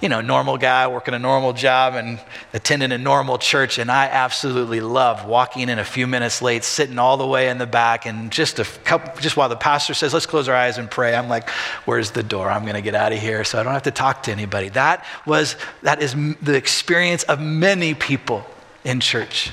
you 0.00 0.08
know, 0.08 0.22
normal 0.22 0.56
guy 0.56 0.86
working 0.86 1.12
a 1.12 1.18
normal 1.18 1.52
job 1.52 1.92
and 1.96 2.18
attending 2.54 2.90
a 2.90 2.96
normal 2.96 3.36
church. 3.36 3.76
And 3.76 3.90
I 3.90 4.06
absolutely 4.06 4.80
loved 4.80 5.28
walking 5.28 5.68
in 5.68 5.78
a 5.78 5.84
few 5.84 6.06
minutes 6.06 6.40
late, 6.40 6.64
sitting 6.64 6.98
all 6.98 7.18
the 7.18 7.26
way 7.26 7.50
in 7.50 7.58
the 7.58 7.66
back. 7.66 8.06
And 8.06 8.32
just 8.32 8.58
a 8.58 8.64
couple, 8.64 9.20
just 9.20 9.36
while 9.36 9.50
the 9.50 9.56
pastor 9.56 9.92
says, 9.92 10.14
let's 10.14 10.24
close 10.24 10.48
our 10.48 10.56
eyes 10.56 10.78
and 10.78 10.90
pray, 10.90 11.14
I'm 11.14 11.28
like, 11.28 11.50
where's 11.84 12.12
the 12.12 12.22
door? 12.22 12.48
I'm 12.48 12.62
going 12.62 12.72
to 12.72 12.80
get 12.80 12.94
out 12.94 13.12
of 13.12 13.18
here 13.18 13.44
so 13.44 13.60
I 13.60 13.64
don't 13.64 13.74
have 13.74 13.82
to 13.82 13.90
talk 13.90 14.22
to 14.22 14.32
anybody. 14.32 14.70
That 14.70 15.04
was, 15.26 15.56
that 15.82 16.02
is 16.02 16.14
the 16.40 16.54
experience 16.54 17.22
of 17.24 17.38
many 17.38 17.92
people 17.92 18.46
in 18.82 19.00
church 19.00 19.50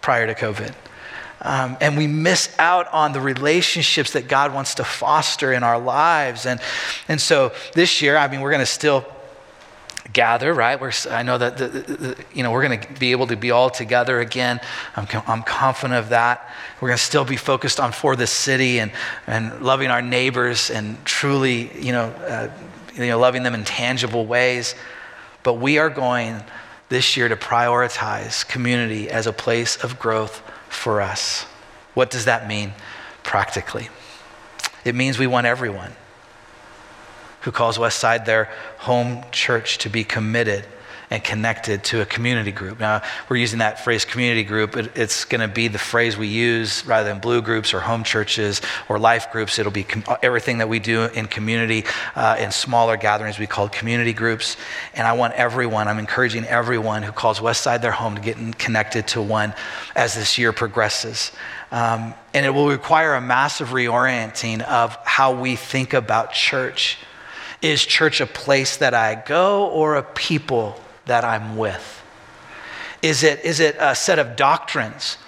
prior 0.00 0.28
to 0.28 0.34
COVID. 0.36 0.72
Um, 1.42 1.76
and 1.80 1.96
we 1.96 2.06
miss 2.06 2.54
out 2.58 2.86
on 2.92 3.12
the 3.12 3.20
relationships 3.20 4.12
that 4.12 4.28
God 4.28 4.54
wants 4.54 4.76
to 4.76 4.84
foster 4.84 5.52
in 5.52 5.64
our 5.64 5.78
lives. 5.78 6.46
And, 6.46 6.60
and 7.08 7.20
so 7.20 7.52
this 7.74 8.00
year, 8.00 8.16
I 8.16 8.28
mean, 8.28 8.40
we're 8.40 8.52
going 8.52 8.60
to 8.60 8.66
still 8.66 9.04
gather, 10.12 10.52
right? 10.52 10.80
We're, 10.80 10.92
I 11.10 11.22
know 11.22 11.38
that 11.38 11.58
the, 11.58 11.68
the, 11.68 11.80
the, 11.80 12.24
you 12.34 12.42
know 12.42 12.50
we're 12.50 12.66
going 12.66 12.80
to 12.80 12.92
be 12.94 13.12
able 13.12 13.26
to 13.28 13.36
be 13.36 13.50
all 13.50 13.70
together 13.70 14.20
again. 14.20 14.60
I'm, 14.96 15.06
I'm 15.26 15.42
confident 15.42 15.98
of 15.98 16.10
that. 16.10 16.48
We're 16.80 16.88
going 16.88 16.98
to 16.98 17.04
still 17.04 17.24
be 17.24 17.36
focused 17.36 17.80
on 17.80 17.92
for 17.92 18.16
the 18.16 18.26
city 18.26 18.78
and, 18.78 18.92
and 19.26 19.62
loving 19.62 19.90
our 19.90 20.02
neighbors 20.02 20.70
and 20.70 21.02
truly, 21.04 21.70
you 21.78 21.92
know, 21.92 22.04
uh, 22.04 22.50
you 22.94 23.06
know, 23.06 23.18
loving 23.18 23.42
them 23.42 23.54
in 23.54 23.64
tangible 23.64 24.26
ways. 24.26 24.74
But 25.42 25.54
we 25.54 25.78
are 25.78 25.90
going 25.90 26.42
this 26.88 27.16
year 27.16 27.28
to 27.28 27.36
prioritize 27.36 28.46
community 28.46 29.08
as 29.08 29.26
a 29.26 29.32
place 29.32 29.82
of 29.82 29.98
growth 29.98 30.42
for 30.72 31.00
us. 31.00 31.44
What 31.94 32.10
does 32.10 32.24
that 32.24 32.48
mean 32.48 32.72
practically? 33.22 33.88
It 34.84 34.94
means 34.94 35.18
we 35.18 35.26
want 35.26 35.46
everyone 35.46 35.92
who 37.42 37.52
calls 37.52 37.78
Westside 37.78 38.24
their 38.24 38.50
home 38.78 39.24
church 39.30 39.78
to 39.78 39.88
be 39.88 40.04
committed 40.04 40.64
and 41.12 41.22
connected 41.22 41.84
to 41.84 42.00
a 42.00 42.06
community 42.06 42.50
group. 42.50 42.80
Now, 42.80 43.02
we're 43.28 43.36
using 43.36 43.58
that 43.58 43.84
phrase 43.84 44.02
community 44.02 44.44
group. 44.44 44.78
it's 44.96 45.26
going 45.26 45.42
to 45.42 45.54
be 45.54 45.68
the 45.68 45.78
phrase 45.78 46.16
we 46.16 46.26
use 46.26 46.86
rather 46.86 47.06
than 47.06 47.18
blue 47.18 47.42
groups 47.42 47.74
or 47.74 47.80
home 47.80 48.02
churches 48.02 48.62
or 48.88 48.98
life 48.98 49.30
groups. 49.30 49.58
It'll 49.58 49.70
be 49.70 49.84
com- 49.84 50.04
everything 50.22 50.56
that 50.56 50.70
we 50.70 50.78
do 50.78 51.02
in 51.02 51.26
community, 51.26 51.84
uh, 52.14 52.36
in 52.40 52.50
smaller 52.50 52.96
gatherings, 52.96 53.38
we 53.38 53.46
call 53.46 53.68
community 53.68 54.14
groups. 54.14 54.56
And 54.94 55.06
I 55.06 55.12
want 55.12 55.34
everyone, 55.34 55.86
I'm 55.86 55.98
encouraging 55.98 56.46
everyone 56.46 57.02
who 57.02 57.12
calls 57.12 57.40
Westside 57.40 57.82
their 57.82 57.92
home 57.92 58.14
to 58.14 58.22
get 58.22 58.56
connected 58.56 59.06
to 59.08 59.20
one 59.20 59.52
as 59.94 60.14
this 60.14 60.38
year 60.38 60.54
progresses. 60.54 61.30
Um, 61.70 62.14
and 62.32 62.46
it 62.46 62.50
will 62.54 62.68
require 62.68 63.12
a 63.16 63.20
massive 63.20 63.68
reorienting 63.68 64.62
of 64.62 64.96
how 65.04 65.38
we 65.38 65.56
think 65.56 65.92
about 65.92 66.32
church. 66.32 66.96
Is 67.60 67.84
church 67.84 68.22
a 68.22 68.26
place 68.26 68.78
that 68.78 68.94
I 68.94 69.14
go 69.14 69.66
or 69.66 69.96
a 69.96 70.02
people 70.02 70.80
that 71.06 71.24
I'm 71.24 71.56
with? 71.56 72.02
Is 73.02 73.22
it, 73.22 73.44
is 73.44 73.60
it 73.60 73.76
a 73.78 73.94
set 73.94 74.18
of 74.18 74.36
doctrines 74.36 75.18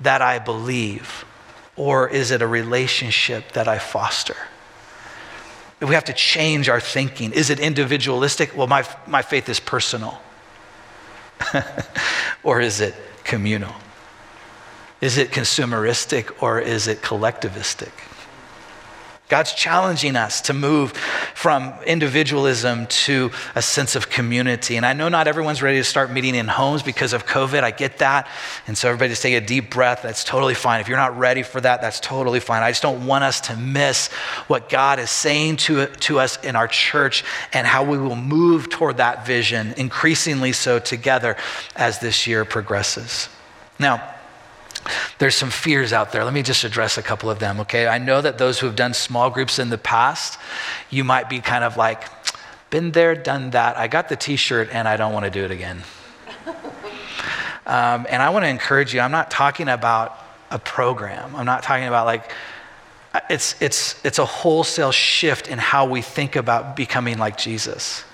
that 0.00 0.22
I 0.22 0.38
believe? 0.38 1.24
Or 1.76 2.08
is 2.08 2.30
it 2.30 2.40
a 2.40 2.46
relationship 2.46 3.52
that 3.52 3.68
I 3.68 3.78
foster? 3.78 4.36
We 5.80 5.94
have 5.94 6.04
to 6.04 6.14
change 6.14 6.68
our 6.68 6.80
thinking. 6.80 7.32
Is 7.32 7.50
it 7.50 7.60
individualistic? 7.60 8.56
Well, 8.56 8.66
my, 8.66 8.86
my 9.06 9.22
faith 9.22 9.48
is 9.48 9.60
personal. 9.60 10.20
or 12.42 12.60
is 12.60 12.80
it 12.80 12.94
communal? 13.24 13.74
Is 15.00 15.18
it 15.18 15.30
consumeristic 15.30 16.42
or 16.42 16.60
is 16.60 16.88
it 16.88 17.02
collectivistic? 17.02 17.92
God's 19.28 19.52
challenging 19.52 20.14
us 20.14 20.40
to 20.42 20.54
move 20.54 20.92
from 21.34 21.74
individualism 21.84 22.86
to 22.86 23.32
a 23.56 23.62
sense 23.62 23.96
of 23.96 24.08
community. 24.08 24.76
And 24.76 24.86
I 24.86 24.92
know 24.92 25.08
not 25.08 25.26
everyone's 25.26 25.62
ready 25.62 25.78
to 25.78 25.84
start 25.84 26.12
meeting 26.12 26.36
in 26.36 26.46
homes 26.46 26.84
because 26.84 27.12
of 27.12 27.26
COVID. 27.26 27.64
I 27.64 27.72
get 27.72 27.98
that. 27.98 28.28
And 28.68 28.78
so 28.78 28.88
everybody 28.88 29.10
just 29.10 29.22
take 29.22 29.34
a 29.34 29.44
deep 29.44 29.68
breath. 29.68 30.02
That's 30.02 30.22
totally 30.22 30.54
fine. 30.54 30.80
If 30.80 30.86
you're 30.86 30.96
not 30.96 31.18
ready 31.18 31.42
for 31.42 31.60
that, 31.60 31.80
that's 31.80 31.98
totally 31.98 32.38
fine. 32.38 32.62
I 32.62 32.70
just 32.70 32.82
don't 32.82 33.04
want 33.04 33.24
us 33.24 33.40
to 33.42 33.56
miss 33.56 34.12
what 34.46 34.68
God 34.68 35.00
is 35.00 35.10
saying 35.10 35.56
to, 35.56 35.86
to 35.86 36.20
us 36.20 36.36
in 36.44 36.54
our 36.54 36.68
church 36.68 37.24
and 37.52 37.66
how 37.66 37.82
we 37.82 37.98
will 37.98 38.14
move 38.14 38.70
toward 38.70 38.98
that 38.98 39.26
vision, 39.26 39.74
increasingly 39.76 40.52
so 40.52 40.78
together 40.78 41.36
as 41.74 41.98
this 41.98 42.28
year 42.28 42.44
progresses. 42.44 43.28
Now, 43.80 44.14
there's 45.18 45.34
some 45.34 45.50
fears 45.50 45.92
out 45.92 46.12
there. 46.12 46.24
Let 46.24 46.34
me 46.34 46.42
just 46.42 46.64
address 46.64 46.98
a 46.98 47.02
couple 47.02 47.30
of 47.30 47.38
them, 47.38 47.60
okay? 47.60 47.86
I 47.86 47.98
know 47.98 48.20
that 48.20 48.38
those 48.38 48.58
who 48.58 48.66
have 48.66 48.76
done 48.76 48.94
small 48.94 49.30
groups 49.30 49.58
in 49.58 49.70
the 49.70 49.78
past, 49.78 50.38
you 50.90 51.04
might 51.04 51.28
be 51.28 51.40
kind 51.40 51.64
of 51.64 51.76
like, 51.76 52.04
been 52.70 52.92
there, 52.92 53.14
done 53.14 53.50
that. 53.50 53.76
I 53.76 53.88
got 53.88 54.08
the 54.08 54.16
t 54.16 54.36
shirt 54.36 54.68
and 54.72 54.88
I 54.88 54.96
don't 54.96 55.12
want 55.12 55.24
to 55.24 55.30
do 55.30 55.44
it 55.44 55.50
again. 55.50 55.82
um, 57.66 58.06
and 58.10 58.22
I 58.22 58.30
want 58.30 58.44
to 58.44 58.48
encourage 58.48 58.94
you, 58.94 59.00
I'm 59.00 59.12
not 59.12 59.30
talking 59.30 59.68
about 59.68 60.18
a 60.50 60.58
program. 60.58 61.34
I'm 61.36 61.46
not 61.46 61.62
talking 61.62 61.86
about 61.86 62.06
like, 62.06 62.32
it's, 63.30 63.60
it's, 63.62 64.04
it's 64.04 64.18
a 64.18 64.26
wholesale 64.26 64.92
shift 64.92 65.48
in 65.48 65.58
how 65.58 65.86
we 65.86 66.02
think 66.02 66.36
about 66.36 66.76
becoming 66.76 67.18
like 67.18 67.36
Jesus 67.36 68.04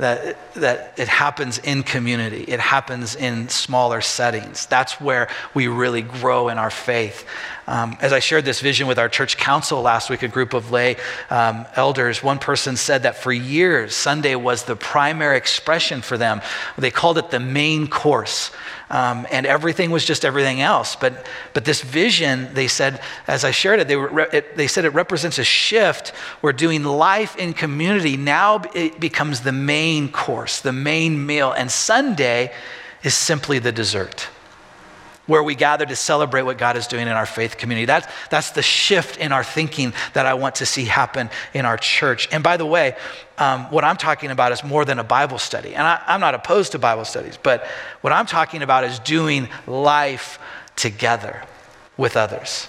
that, 0.00 0.54
that 0.54 0.94
it 0.96 1.08
happens 1.08 1.58
in 1.58 1.82
community, 1.82 2.42
it 2.44 2.58
happens 2.58 3.14
in 3.14 3.48
smaller 3.50 4.00
settings. 4.00 4.64
That's 4.66 5.00
where 5.00 5.28
we 5.52 5.68
really 5.68 6.00
grow 6.00 6.48
in 6.48 6.56
our 6.58 6.70
faith. 6.70 7.26
Um, 7.66 7.98
as 8.00 8.12
I 8.12 8.18
shared 8.18 8.46
this 8.46 8.60
vision 8.60 8.86
with 8.86 8.98
our 8.98 9.08
church 9.08 9.36
council 9.36 9.82
last 9.82 10.08
week, 10.08 10.22
a 10.22 10.28
group 10.28 10.54
of 10.54 10.70
lay 10.70 10.96
um, 11.28 11.66
elders, 11.76 12.22
one 12.22 12.38
person 12.38 12.76
said 12.76 13.02
that 13.02 13.16
for 13.16 13.30
years, 13.30 13.94
Sunday 13.94 14.34
was 14.34 14.64
the 14.64 14.74
primary 14.74 15.36
expression 15.36 16.00
for 16.00 16.16
them. 16.16 16.40
They 16.78 16.90
called 16.90 17.18
it 17.18 17.30
the 17.30 17.38
main 17.38 17.86
course. 17.86 18.50
Um, 18.90 19.26
and 19.30 19.46
everything 19.46 19.90
was 19.90 20.04
just 20.04 20.24
everything 20.24 20.60
else. 20.60 20.96
But, 20.96 21.26
but 21.54 21.64
this 21.64 21.80
vision, 21.80 22.52
they 22.54 22.66
said, 22.66 23.00
as 23.28 23.44
I 23.44 23.52
shared 23.52 23.78
it 23.80 23.88
they, 23.88 23.96
were, 23.96 24.20
it, 24.32 24.56
they 24.56 24.66
said 24.66 24.84
it 24.84 24.90
represents 24.94 25.38
a 25.38 25.44
shift 25.44 26.08
where 26.40 26.52
doing 26.52 26.82
life 26.82 27.36
in 27.36 27.52
community 27.52 28.16
now 28.16 28.62
it 28.74 28.98
becomes 28.98 29.42
the 29.42 29.52
main 29.52 30.10
course, 30.10 30.60
the 30.60 30.72
main 30.72 31.24
meal. 31.24 31.52
And 31.52 31.70
Sunday 31.70 32.52
is 33.04 33.14
simply 33.14 33.60
the 33.60 33.72
dessert 33.72 34.28
where 35.26 35.42
we 35.42 35.54
gather 35.54 35.86
to 35.86 35.96
celebrate 35.96 36.42
what 36.42 36.58
God 36.58 36.76
is 36.76 36.86
doing 36.86 37.06
in 37.06 37.12
our 37.12 37.26
faith 37.26 37.56
community. 37.56 37.84
That's, 37.84 38.06
that's 38.30 38.50
the 38.50 38.62
shift 38.62 39.16
in 39.18 39.32
our 39.32 39.44
thinking 39.44 39.92
that 40.14 40.26
I 40.26 40.34
want 40.34 40.56
to 40.56 40.66
see 40.66 40.84
happen 40.84 41.30
in 41.54 41.64
our 41.64 41.76
church. 41.76 42.28
And 42.32 42.42
by 42.42 42.56
the 42.56 42.66
way, 42.66 42.96
um, 43.38 43.70
what 43.70 43.84
I'm 43.84 43.96
talking 43.96 44.30
about 44.30 44.52
is 44.52 44.64
more 44.64 44.84
than 44.84 44.98
a 44.98 45.04
Bible 45.04 45.38
study. 45.38 45.74
And 45.74 45.86
I, 45.86 46.02
I'm 46.06 46.20
not 46.20 46.34
opposed 46.34 46.72
to 46.72 46.78
Bible 46.78 47.04
studies, 47.04 47.38
but 47.40 47.66
what 48.00 48.12
I'm 48.12 48.26
talking 48.26 48.62
about 48.62 48.84
is 48.84 48.98
doing 48.98 49.48
life 49.66 50.38
together 50.74 51.42
with 51.96 52.16
others 52.16 52.66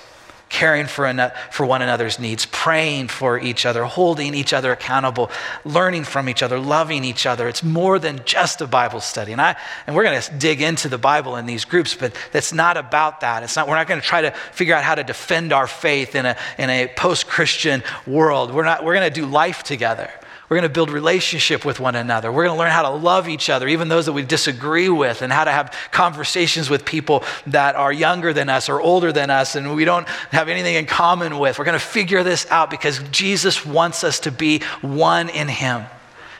caring 0.51 0.85
for, 0.85 1.05
an, 1.05 1.31
for 1.49 1.65
one 1.65 1.81
another's 1.81 2.19
needs, 2.19 2.45
praying 2.45 3.07
for 3.07 3.39
each 3.39 3.65
other, 3.65 3.85
holding 3.85 4.35
each 4.35 4.53
other 4.53 4.71
accountable, 4.71 5.31
learning 5.63 6.03
from 6.03 6.27
each 6.27 6.43
other, 6.43 6.59
loving 6.59 7.03
each 7.03 7.25
other. 7.25 7.47
It's 7.47 7.63
more 7.63 7.97
than 7.97 8.21
just 8.25 8.61
a 8.61 8.67
Bible 8.67 8.99
study. 8.99 9.31
And, 9.31 9.41
I, 9.41 9.55
and 9.87 9.95
we're 9.95 10.03
going 10.03 10.21
to 10.21 10.33
dig 10.37 10.61
into 10.61 10.89
the 10.89 10.97
Bible 10.97 11.37
in 11.37 11.45
these 11.45 11.65
groups, 11.65 11.95
but 11.95 12.13
that's 12.33 12.53
not 12.53 12.75
about 12.77 13.21
that. 13.21 13.43
It's 13.43 13.55
not, 13.55 13.67
we're 13.67 13.75
not 13.75 13.87
going 13.87 14.01
to 14.01 14.05
try 14.05 14.21
to 14.21 14.31
figure 14.51 14.75
out 14.75 14.83
how 14.83 14.95
to 14.95 15.03
defend 15.03 15.53
our 15.53 15.67
faith 15.67 16.15
in 16.15 16.25
a, 16.25 16.35
in 16.57 16.69
a 16.69 16.87
post 16.95 17.27
Christian 17.27 17.81
world. 18.05 18.53
We're, 18.53 18.65
not, 18.65 18.83
we're 18.83 18.93
going 18.93 19.11
to 19.11 19.21
do 19.21 19.25
life 19.25 19.63
together. 19.63 20.11
We're 20.51 20.57
going 20.57 20.69
to 20.69 20.73
build 20.73 20.89
relationship 20.89 21.63
with 21.63 21.79
one 21.79 21.95
another. 21.95 22.29
We're 22.29 22.43
going 22.43 22.57
to 22.57 22.59
learn 22.59 22.71
how 22.71 22.81
to 22.81 22.89
love 22.89 23.29
each 23.29 23.49
other, 23.49 23.69
even 23.69 23.87
those 23.87 24.07
that 24.07 24.11
we 24.11 24.23
disagree 24.23 24.89
with, 24.89 25.21
and 25.21 25.31
how 25.31 25.45
to 25.45 25.49
have 25.49 25.73
conversations 25.93 26.69
with 26.69 26.83
people 26.83 27.23
that 27.47 27.75
are 27.75 27.93
younger 27.93 28.33
than 28.33 28.49
us 28.49 28.67
or 28.67 28.81
older 28.81 29.13
than 29.13 29.29
us 29.29 29.55
and 29.55 29.73
we 29.73 29.85
don't 29.85 30.05
have 30.09 30.49
anything 30.49 30.75
in 30.75 30.87
common 30.87 31.39
with. 31.39 31.57
We're 31.57 31.63
going 31.63 31.79
to 31.79 31.85
figure 31.85 32.21
this 32.21 32.45
out 32.51 32.69
because 32.69 32.99
Jesus 33.11 33.65
wants 33.65 34.03
us 34.03 34.19
to 34.19 34.31
be 34.31 34.59
one 34.81 35.29
in 35.29 35.47
Him. 35.47 35.85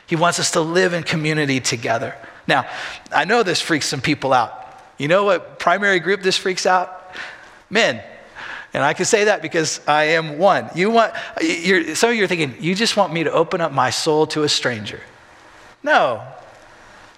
He 0.06 0.16
wants 0.16 0.38
us 0.38 0.50
to 0.50 0.60
live 0.60 0.92
in 0.92 1.04
community 1.04 1.58
together. 1.58 2.14
Now, 2.46 2.68
I 3.10 3.24
know 3.24 3.42
this 3.42 3.62
freaks 3.62 3.86
some 3.86 4.02
people 4.02 4.34
out. 4.34 4.78
You 4.98 5.08
know 5.08 5.24
what 5.24 5.58
primary 5.58 6.00
group 6.00 6.20
this 6.20 6.36
freaks 6.36 6.66
out? 6.66 7.14
Men. 7.70 8.02
And 8.74 8.82
I 8.82 8.94
can 8.94 9.04
say 9.04 9.24
that 9.24 9.42
because 9.42 9.80
I 9.86 10.04
am 10.04 10.38
one. 10.38 10.70
You 10.74 10.90
want, 10.90 11.12
some 11.94 12.10
of 12.10 12.16
you 12.16 12.24
are 12.24 12.26
thinking, 12.26 12.54
you 12.58 12.74
just 12.74 12.96
want 12.96 13.12
me 13.12 13.24
to 13.24 13.32
open 13.32 13.60
up 13.60 13.72
my 13.72 13.90
soul 13.90 14.26
to 14.28 14.44
a 14.44 14.48
stranger. 14.48 15.00
No. 15.82 16.22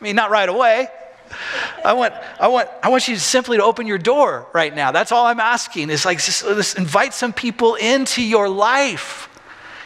I 0.01 0.05
mean, 0.05 0.17
not 0.17 0.31
right 0.31 0.49
away. 0.49 0.89
I 1.85 1.93
want, 1.93 2.15
I, 2.41 2.49
want, 2.49 2.69
I 2.83 2.89
want 2.89 3.07
you 3.09 3.17
simply 3.17 3.57
to 3.59 3.65
open 3.65 3.87
your 3.87 3.99
door 3.99 4.47
right 4.53 4.75
now. 4.75 4.91
That's 4.91 5.13
all 5.13 5.27
I'm 5.27 5.41
asking. 5.41 5.91
Is 5.91 6.05
like 6.05 6.19
just, 6.19 6.45
just 6.45 6.77
invite 6.77 7.15
some 7.15 7.33
people 7.33 7.77
into 7.77 8.23
your 8.23 8.49
life 8.49 9.29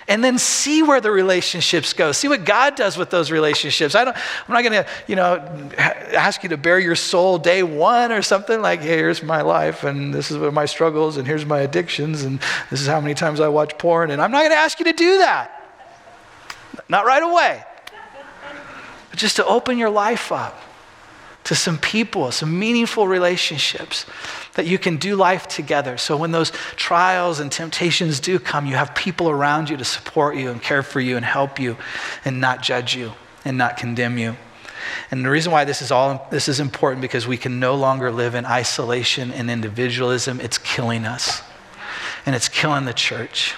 and 0.09 0.25
then 0.25 0.38
see 0.38 0.83
where 0.83 1.01
the 1.03 1.11
relationships 1.11 1.92
go. 1.92 2.12
See 2.12 2.29
what 2.29 2.47
God 2.47 2.75
does 2.75 2.97
with 2.97 3.11
those 3.11 3.31
relationships. 3.31 3.94
I 3.94 4.05
don't, 4.05 4.16
I'm 4.16 4.55
not 4.55 4.62
going 4.62 4.85
to, 4.85 4.87
you 5.07 5.16
know, 5.16 5.37
ask 5.77 6.42
you 6.42 6.49
to 6.49 6.57
bare 6.57 6.79
your 6.79 6.97
soul 6.97 7.37
day 7.37 7.62
one 7.62 8.11
or 8.11 8.23
something 8.23 8.62
like, 8.62 8.81
hey, 8.81 8.97
here's 8.97 9.23
my 9.23 9.42
life 9.42 9.85
and 9.85 10.12
this 10.12 10.31
is 10.31 10.38
my 10.53 10.64
struggles 10.64 11.18
and 11.18 11.27
here's 11.27 11.44
my 11.44 11.61
addictions 11.61 12.25
and 12.25 12.40
this 12.71 12.81
is 12.81 12.87
how 12.87 13.01
many 13.01 13.14
times 13.14 13.38
I 13.38 13.49
watch 13.49 13.77
porn. 13.77 14.11
And 14.11 14.23
I'm 14.23 14.31
not 14.31 14.40
going 14.40 14.51
to 14.51 14.57
ask 14.57 14.79
you 14.79 14.87
to 14.87 14.94
do 14.94 15.18
that. 15.18 15.55
Not 16.88 17.05
right 17.05 17.23
away. 17.23 17.62
But 19.11 19.18
just 19.18 19.37
to 19.37 19.44
open 19.44 19.77
your 19.77 19.90
life 19.90 20.33
up 20.33 20.59
to 21.44 21.55
some 21.55 21.79
people, 21.79 22.31
some 22.31 22.59
meaningful 22.59 23.09
relationships 23.09 24.05
that 24.55 24.66
you 24.66 24.79
can 24.79 24.96
do 24.96 25.16
life 25.16 25.48
together. 25.48 25.96
So 25.96 26.16
when 26.16 26.31
those 26.31 26.51
trials 26.77 27.40
and 27.40 27.51
temptations 27.51 28.20
do 28.20 28.38
come, 28.38 28.66
you 28.66 28.74
have 28.74 28.94
people 28.94 29.31
around 29.31 29.70
you 29.70 29.77
to 29.79 29.85
support 29.85 30.37
you 30.37 30.51
and 30.51 30.61
care 30.61 30.83
for 30.83 31.01
you 31.01 31.16
and 31.16 31.24
help 31.24 31.59
you 31.59 31.77
and 32.24 32.40
not 32.40 32.62
judge 32.62 32.94
you 32.94 33.12
and 33.44 33.57
not 33.57 33.77
condemn 33.77 34.18
you. 34.18 34.37
And 35.11 35.24
the 35.24 35.31
reason 35.31 35.53
why 35.53 35.64
this 35.64 35.83
is 35.83 35.90
all 35.90 36.27
this 36.31 36.48
is 36.48 36.61
important 36.61 37.01
because 37.03 37.27
we 37.27 37.37
can 37.37 37.59
no 37.61 37.74
longer 37.74 38.11
live 38.11 38.35
in 38.35 38.44
isolation 38.44 39.33
and 39.33 39.51
individualism. 39.51 40.40
It's 40.40 40.59
killing 40.59 41.05
us. 41.05 41.42
And 42.27 42.35
it's 42.35 42.48
killing 42.48 42.85
the 42.85 42.92
church. 42.92 43.55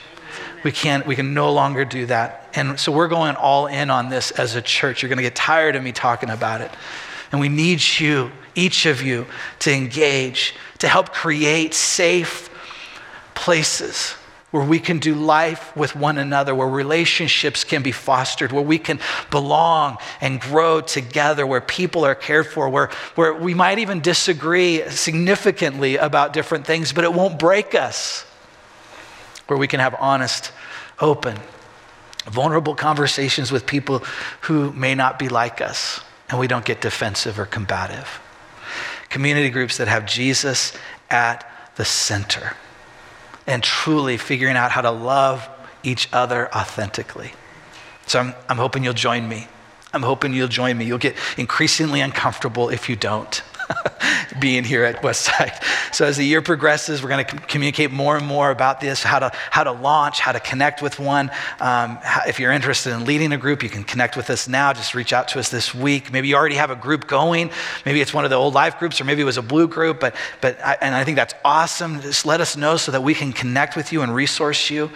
We 0.62 0.73
can't 0.73 1.07
we 1.07 1.16
can 1.16 1.35
no 1.35 1.53
longer 1.53 1.85
do 1.85 2.07
that. 2.07 2.49
And 2.55 2.79
so 2.79 2.93
we're 2.93 3.09
going 3.09 3.37
all 3.37 3.66
in 3.66 3.90
on 3.90 4.09
this 4.11 4.31
as 4.33 4.55
a 4.55 4.62
church. 4.62 5.03
You're 5.03 5.09
going 5.09 5.16
to 5.16 5.23
get 5.23 5.35
tired 5.35 5.77
of 5.77 5.83
me 5.83 5.93
talking 5.93 6.31
about 6.31 6.61
it. 6.61 6.71
And 7.33 7.40
we 7.40 7.49
need 7.49 7.83
you, 7.99 8.31
each 8.55 8.87
of 8.87 9.03
you, 9.03 9.27
to 9.61 9.73
engage, 9.73 10.55
to 10.79 10.88
help 10.88 11.12
create 11.12 11.75
safe 11.75 12.49
places 13.35 14.14
where 14.51 14.64
we 14.64 14.81
can 14.81 14.99
do 14.99 15.14
life 15.14 15.75
with 15.77 15.95
one 15.95 16.19
another, 16.19 16.55
where 16.55 16.69
relationships 16.69 17.62
can 17.62 17.83
be 17.83 17.93
fostered, 17.93 18.51
where 18.51 18.62
we 18.62 18.79
can 18.79 18.99
belong 19.31 19.97
and 20.21 20.40
grow 20.40 20.81
together, 20.81 21.47
where 21.47 21.61
people 21.61 22.05
are 22.05 22.16
cared 22.16 22.47
for, 22.47 22.69
where, 22.69 22.90
where 23.14 23.33
we 23.33 23.55
might 23.55 23.79
even 23.79 24.01
disagree 24.01 24.83
significantly 24.88 25.97
about 25.97 26.33
different 26.33 26.66
things, 26.66 26.93
but 26.93 27.05
it 27.05 27.12
won't 27.12 27.38
break 27.38 27.75
us, 27.77 28.23
where 29.47 29.59
we 29.59 29.69
can 29.69 29.79
have 29.79 29.95
honest, 30.01 30.51
open, 30.99 31.37
vulnerable 32.27 32.75
conversations 32.75 33.53
with 33.53 33.66
people 33.66 34.03
who 34.43 34.73
may 34.73 34.97
not 34.97 35.16
be 35.19 35.29
like 35.29 35.61
us, 35.61 36.01
and 36.31 36.38
we 36.38 36.47
don't 36.47 36.64
get 36.64 36.81
defensive 36.81 37.38
or 37.38 37.47
combative. 37.47 38.21
Community 39.09 39.51
groups 39.51 39.77
that 39.79 39.88
have 39.88 40.07
Jesus 40.07 40.73
at 41.11 41.45
the 41.77 41.85
center 41.85 42.57
and 43.47 43.62
truly 43.62 44.16
figuring 44.16 44.57
out 44.57 44.71
how 44.71 44.81
to 44.81 44.90
love 44.90 45.49
each 45.83 46.09
other 46.12 46.55
authentically. 46.55 47.33
So 48.07 48.21
I'm, 48.21 48.35
I'm 48.49 48.59
hoping 48.59 48.85
you'll 48.85 48.93
join 48.93 49.29
me. 49.29 49.49
I'm 49.93 50.03
hoping 50.03 50.33
you'll 50.33 50.49
join 50.49 50.79
me. 50.79 50.85
You'll 50.85 50.99
get 50.99 51.16
increasingly 51.37 52.01
uncomfortable 52.01 52.69
if 52.69 52.88
you 52.88 52.95
don't. 52.95 53.43
being 54.41 54.65
here 54.65 54.85
at 54.85 55.03
Westside. 55.03 55.63
So 55.95 56.05
as 56.05 56.17
the 56.17 56.25
year 56.25 56.43
progresses, 56.43 57.03
we're 57.03 57.09
going 57.09 57.25
to 57.25 57.37
communicate 57.37 57.91
more 57.91 58.17
and 58.17 58.27
more 58.27 58.51
about 58.51 58.81
this, 58.81 59.03
how 59.03 59.19
to 59.19 59.31
how 59.51 59.65
to 59.65 59.73
launch, 59.73 60.21
how 60.21 60.33
to 60.33 60.41
connect 60.41 60.83
with 60.83 60.99
one. 60.99 61.31
Um, 61.61 61.99
how, 62.03 62.23
if 62.27 62.39
you're 62.39 62.53
interested 62.53 62.93
in 62.93 63.05
leading 63.05 63.33
a 63.33 63.37
group, 63.37 63.63
you 63.63 63.69
can 63.69 63.85
connect 63.85 64.17
with 64.17 64.31
us 64.31 64.49
now. 64.49 64.73
Just 64.73 64.95
reach 64.95 65.13
out 65.13 65.29
to 65.29 65.39
us 65.39 65.49
this 65.49 65.75
week. 65.75 66.13
Maybe 66.13 66.29
you 66.29 66.37
already 66.37 66.57
have 66.57 66.71
a 66.71 66.77
group 66.77 67.07
going. 67.07 67.51
Maybe 67.85 68.01
it's 68.01 68.15
one 68.15 68.25
of 68.25 68.31
the 68.31 68.37
old 68.37 68.55
life 68.55 68.79
groups, 68.79 69.01
or 69.01 69.05
maybe 69.05 69.23
it 69.23 69.27
was 69.27 69.39
a 69.39 69.43
blue 69.43 69.69
group. 69.69 70.01
But 70.01 70.15
but 70.41 70.59
I, 70.65 70.77
and 70.81 70.95
I 70.95 71.05
think 71.05 71.17
that's 71.17 71.35
awesome. 71.45 72.01
Just 72.01 72.27
let 72.27 72.41
us 72.41 72.57
know 72.57 72.77
so 72.77 72.93
that 72.93 73.03
we 73.03 73.15
can 73.15 73.33
connect 73.33 73.77
with 73.77 73.93
you 73.93 74.03
and 74.03 74.15
resource 74.15 74.71
you. 74.71 74.91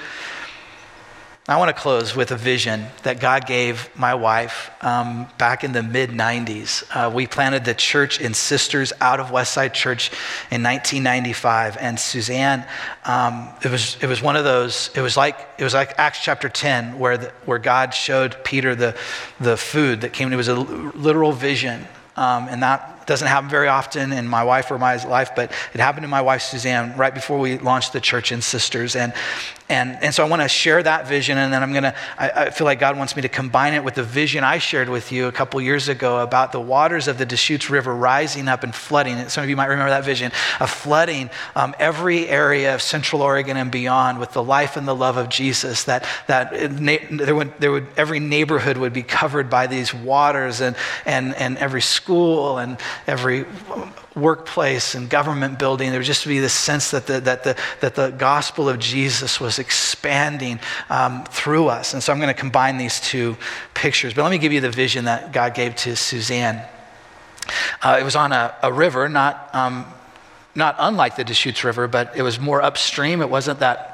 I 1.46 1.58
want 1.58 1.76
to 1.76 1.78
close 1.78 2.16
with 2.16 2.30
a 2.30 2.38
vision 2.38 2.86
that 3.02 3.20
God 3.20 3.46
gave 3.46 3.94
my 3.94 4.14
wife 4.14 4.70
um, 4.80 5.26
back 5.36 5.62
in 5.62 5.72
the 5.72 5.82
mid 5.82 6.08
90s. 6.08 6.84
Uh, 6.90 7.10
we 7.10 7.26
planted 7.26 7.66
the 7.66 7.74
church 7.74 8.18
in 8.18 8.32
Sisters 8.32 8.94
out 8.98 9.20
of 9.20 9.26
Westside 9.26 9.74
Church 9.74 10.08
in 10.50 10.62
1995. 10.62 11.76
And 11.78 12.00
Suzanne, 12.00 12.64
um, 13.04 13.50
it, 13.62 13.70
was, 13.70 13.98
it 14.00 14.06
was 14.06 14.22
one 14.22 14.36
of 14.36 14.44
those, 14.44 14.88
it 14.94 15.02
was 15.02 15.18
like, 15.18 15.36
it 15.58 15.64
was 15.64 15.74
like 15.74 15.98
Acts 15.98 16.20
chapter 16.22 16.48
10, 16.48 16.98
where, 16.98 17.18
the, 17.18 17.32
where 17.44 17.58
God 17.58 17.92
showed 17.92 18.42
Peter 18.42 18.74
the, 18.74 18.96
the 19.38 19.58
food 19.58 20.00
that 20.00 20.14
came. 20.14 20.32
It 20.32 20.36
was 20.36 20.48
a 20.48 20.54
literal 20.54 21.32
vision. 21.32 21.86
Um, 22.16 22.48
and 22.48 22.62
that 22.62 22.93
doesn't 23.06 23.28
happen 23.28 23.48
very 23.48 23.68
often 23.68 24.12
in 24.12 24.28
my 24.28 24.44
wife 24.44 24.70
or 24.70 24.78
my 24.78 25.02
life, 25.04 25.30
but 25.36 25.52
it 25.72 25.80
happened 25.80 26.04
to 26.04 26.08
my 26.08 26.22
wife 26.22 26.42
Suzanne 26.42 26.96
right 26.96 27.14
before 27.14 27.38
we 27.38 27.58
launched 27.58 27.92
the 27.92 28.00
church 28.00 28.32
in 28.32 28.42
Sisters. 28.42 28.96
And 28.96 29.12
and, 29.70 29.96
and 30.02 30.14
so 30.14 30.22
I 30.22 30.28
want 30.28 30.42
to 30.42 30.48
share 30.48 30.82
that 30.82 31.08
vision, 31.08 31.38
and 31.38 31.50
then 31.50 31.62
I'm 31.62 31.72
going 31.72 31.84
to, 31.84 31.94
I, 32.18 32.50
feel 32.50 32.66
like 32.66 32.78
God 32.78 32.98
wants 32.98 33.16
me 33.16 33.22
to 33.22 33.30
combine 33.30 33.72
it 33.72 33.82
with 33.82 33.94
the 33.94 34.02
vision 34.02 34.44
I 34.44 34.58
shared 34.58 34.90
with 34.90 35.10
you 35.10 35.26
a 35.26 35.32
couple 35.32 35.58
years 35.58 35.88
ago 35.88 36.20
about 36.20 36.52
the 36.52 36.60
waters 36.60 37.08
of 37.08 37.16
the 37.16 37.24
Deschutes 37.24 37.70
River 37.70 37.94
rising 37.94 38.46
up 38.46 38.62
and 38.62 38.74
flooding. 38.74 39.26
Some 39.30 39.42
of 39.42 39.48
you 39.48 39.56
might 39.56 39.68
remember 39.68 39.88
that 39.88 40.04
vision 40.04 40.32
of 40.60 40.68
flooding 40.68 41.30
um, 41.56 41.74
every 41.78 42.28
area 42.28 42.74
of 42.74 42.82
Central 42.82 43.22
Oregon 43.22 43.56
and 43.56 43.70
beyond 43.70 44.20
with 44.20 44.32
the 44.32 44.42
life 44.42 44.76
and 44.76 44.86
the 44.86 44.94
love 44.94 45.16
of 45.16 45.30
Jesus. 45.30 45.84
That, 45.84 46.06
that 46.26 46.52
there 46.76 47.34
would, 47.34 47.58
there 47.58 47.72
would, 47.72 47.86
every 47.96 48.20
neighborhood 48.20 48.76
would 48.76 48.92
be 48.92 49.02
covered 49.02 49.48
by 49.48 49.66
these 49.66 49.94
waters, 49.94 50.60
and, 50.60 50.76
and, 51.06 51.34
and 51.36 51.56
every 51.56 51.82
school 51.82 52.58
and 52.58 52.78
every 53.06 53.44
workplace 54.14 54.94
and 54.94 55.10
government 55.10 55.58
building, 55.58 55.90
there 55.90 55.98
would 55.98 56.06
just 56.06 56.26
be 56.26 56.38
this 56.38 56.52
sense 56.52 56.90
that 56.92 57.06
the, 57.06 57.20
that 57.20 57.44
the, 57.44 57.56
that 57.80 57.94
the 57.94 58.10
gospel 58.10 58.68
of 58.68 58.78
Jesus 58.78 59.40
was 59.40 59.58
expanding 59.58 60.60
um, 60.88 61.24
through 61.24 61.68
us. 61.68 61.94
And 61.94 62.02
so 62.02 62.12
I'm 62.12 62.18
going 62.18 62.34
to 62.34 62.40
combine 62.40 62.78
these 62.78 63.00
two 63.00 63.36
pictures. 63.74 64.14
But 64.14 64.22
let 64.22 64.30
me 64.30 64.38
give 64.38 64.52
you 64.52 64.60
the 64.60 64.70
vision 64.70 65.06
that 65.06 65.32
God 65.32 65.54
gave 65.54 65.74
to 65.76 65.96
Suzanne. 65.96 66.62
Uh, 67.82 67.98
it 68.00 68.04
was 68.04 68.16
on 68.16 68.32
a, 68.32 68.54
a 68.62 68.72
river, 68.72 69.08
not, 69.08 69.54
um, 69.54 69.86
not 70.54 70.76
unlike 70.78 71.16
the 71.16 71.24
Deschutes 71.24 71.64
River, 71.64 71.88
but 71.88 72.16
it 72.16 72.22
was 72.22 72.40
more 72.40 72.62
upstream. 72.62 73.20
It 73.20 73.28
wasn't 73.28 73.60
that 73.60 73.93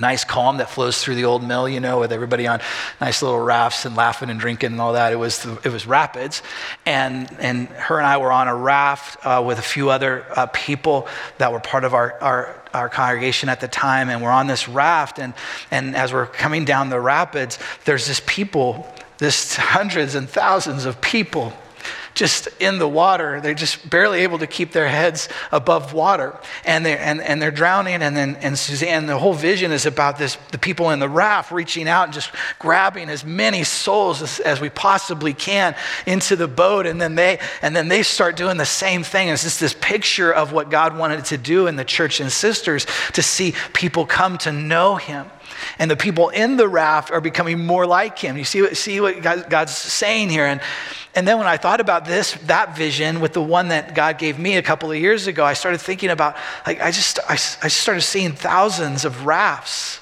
nice 0.00 0.24
calm 0.24 0.58
that 0.58 0.70
flows 0.70 1.02
through 1.02 1.14
the 1.14 1.24
old 1.24 1.42
mill, 1.42 1.68
you 1.68 1.80
know, 1.80 2.00
with 2.00 2.12
everybody 2.12 2.46
on 2.46 2.60
nice 3.00 3.22
little 3.22 3.38
rafts 3.38 3.84
and 3.84 3.96
laughing 3.96 4.30
and 4.30 4.40
drinking 4.40 4.72
and 4.72 4.80
all 4.80 4.92
that. 4.94 5.12
It 5.12 5.16
was, 5.16 5.42
the, 5.42 5.58
it 5.64 5.72
was 5.72 5.86
rapids. 5.86 6.42
And, 6.86 7.30
and 7.40 7.68
her 7.68 7.98
and 7.98 8.06
I 8.06 8.18
were 8.18 8.32
on 8.32 8.48
a 8.48 8.54
raft 8.54 9.24
uh, 9.24 9.42
with 9.44 9.58
a 9.58 9.62
few 9.62 9.90
other 9.90 10.24
uh, 10.36 10.46
people 10.46 11.08
that 11.38 11.52
were 11.52 11.60
part 11.60 11.84
of 11.84 11.94
our, 11.94 12.20
our, 12.20 12.62
our 12.74 12.88
congregation 12.88 13.48
at 13.48 13.60
the 13.60 13.68
time. 13.68 14.08
And 14.08 14.22
we're 14.22 14.30
on 14.30 14.46
this 14.46 14.68
raft. 14.68 15.18
And, 15.18 15.34
and 15.70 15.96
as 15.96 16.12
we're 16.12 16.26
coming 16.26 16.64
down 16.64 16.90
the 16.90 17.00
rapids, 17.00 17.58
there's 17.84 18.06
this 18.06 18.20
people, 18.26 18.92
this 19.18 19.56
hundreds 19.56 20.14
and 20.14 20.28
thousands 20.28 20.84
of 20.84 21.00
people 21.00 21.52
just 22.18 22.48
in 22.58 22.78
the 22.78 22.88
water. 22.88 23.40
They're 23.40 23.54
just 23.54 23.88
barely 23.88 24.22
able 24.22 24.38
to 24.40 24.46
keep 24.48 24.72
their 24.72 24.88
heads 24.88 25.28
above 25.52 25.92
water. 25.92 26.36
And 26.64 26.84
they're, 26.84 26.98
and, 26.98 27.20
and 27.20 27.40
they're 27.40 27.52
drowning. 27.52 28.02
And 28.02 28.16
then 28.16 28.34
and 28.42 28.58
Suzanne, 28.58 29.06
the 29.06 29.16
whole 29.16 29.34
vision 29.34 29.70
is 29.70 29.86
about 29.86 30.18
this 30.18 30.36
the 30.50 30.58
people 30.58 30.90
in 30.90 30.98
the 30.98 31.08
raft 31.08 31.52
reaching 31.52 31.88
out 31.88 32.04
and 32.04 32.12
just 32.12 32.32
grabbing 32.58 33.08
as 33.08 33.24
many 33.24 33.62
souls 33.62 34.20
as, 34.20 34.40
as 34.40 34.60
we 34.60 34.68
possibly 34.68 35.32
can 35.32 35.76
into 36.06 36.34
the 36.34 36.48
boat. 36.48 36.86
And 36.86 37.00
then 37.00 37.14
they 37.14 37.38
and 37.62 37.74
then 37.74 37.86
they 37.86 38.02
start 38.02 38.36
doing 38.36 38.56
the 38.56 38.66
same 38.66 39.04
thing. 39.04 39.28
It's 39.28 39.44
just 39.44 39.60
this 39.60 39.76
picture 39.80 40.32
of 40.32 40.52
what 40.52 40.70
God 40.70 40.98
wanted 40.98 41.24
to 41.26 41.38
do 41.38 41.68
in 41.68 41.76
the 41.76 41.84
church 41.84 42.18
and 42.18 42.32
Sisters 42.32 42.86
to 43.12 43.22
see 43.22 43.54
people 43.72 44.06
come 44.06 44.38
to 44.38 44.50
know 44.50 44.96
him 44.96 45.30
and 45.78 45.90
the 45.90 45.96
people 45.96 46.28
in 46.30 46.56
the 46.56 46.68
raft 46.68 47.10
are 47.10 47.20
becoming 47.20 47.64
more 47.64 47.86
like 47.86 48.18
him. 48.18 48.36
You 48.36 48.44
see 48.44 48.62
what, 48.62 48.76
see 48.76 49.00
what 49.00 49.22
God's 49.22 49.76
saying 49.76 50.30
here? 50.30 50.46
And, 50.46 50.60
and 51.14 51.26
then 51.26 51.38
when 51.38 51.46
I 51.46 51.56
thought 51.56 51.80
about 51.80 52.04
this, 52.04 52.32
that 52.46 52.76
vision 52.76 53.20
with 53.20 53.32
the 53.32 53.42
one 53.42 53.68
that 53.68 53.94
God 53.94 54.18
gave 54.18 54.38
me 54.38 54.56
a 54.56 54.62
couple 54.62 54.90
of 54.90 54.98
years 54.98 55.26
ago, 55.26 55.44
I 55.44 55.54
started 55.54 55.80
thinking 55.80 56.10
about, 56.10 56.36
like, 56.66 56.80
I 56.80 56.90
just, 56.90 57.18
I, 57.28 57.32
I 57.32 57.68
started 57.68 58.02
seeing 58.02 58.32
thousands 58.32 59.04
of 59.04 59.26
rafts 59.26 60.00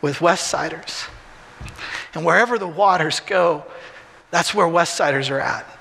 with 0.00 0.18
Westsiders. 0.18 1.08
And 2.14 2.24
wherever 2.24 2.58
the 2.58 2.68
waters 2.68 3.20
go, 3.20 3.64
that's 4.30 4.54
where 4.54 4.66
Westsiders 4.66 5.30
are 5.30 5.40
at 5.40 5.73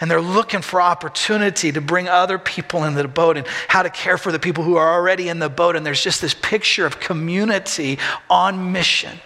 and 0.00 0.10
they're 0.10 0.20
looking 0.20 0.62
for 0.62 0.80
opportunity 0.80 1.70
to 1.72 1.80
bring 1.80 2.08
other 2.08 2.38
people 2.38 2.84
into 2.84 3.02
the 3.02 3.08
boat 3.08 3.36
and 3.36 3.46
how 3.68 3.82
to 3.82 3.90
care 3.90 4.16
for 4.16 4.32
the 4.32 4.38
people 4.38 4.64
who 4.64 4.76
are 4.76 4.94
already 4.94 5.28
in 5.28 5.40
the 5.40 5.50
boat. 5.50 5.76
And 5.76 5.84
there's 5.84 6.02
just 6.02 6.22
this 6.22 6.32
picture 6.32 6.86
of 6.86 6.98
community 7.00 7.98
on 8.30 8.72
mission 8.72 9.20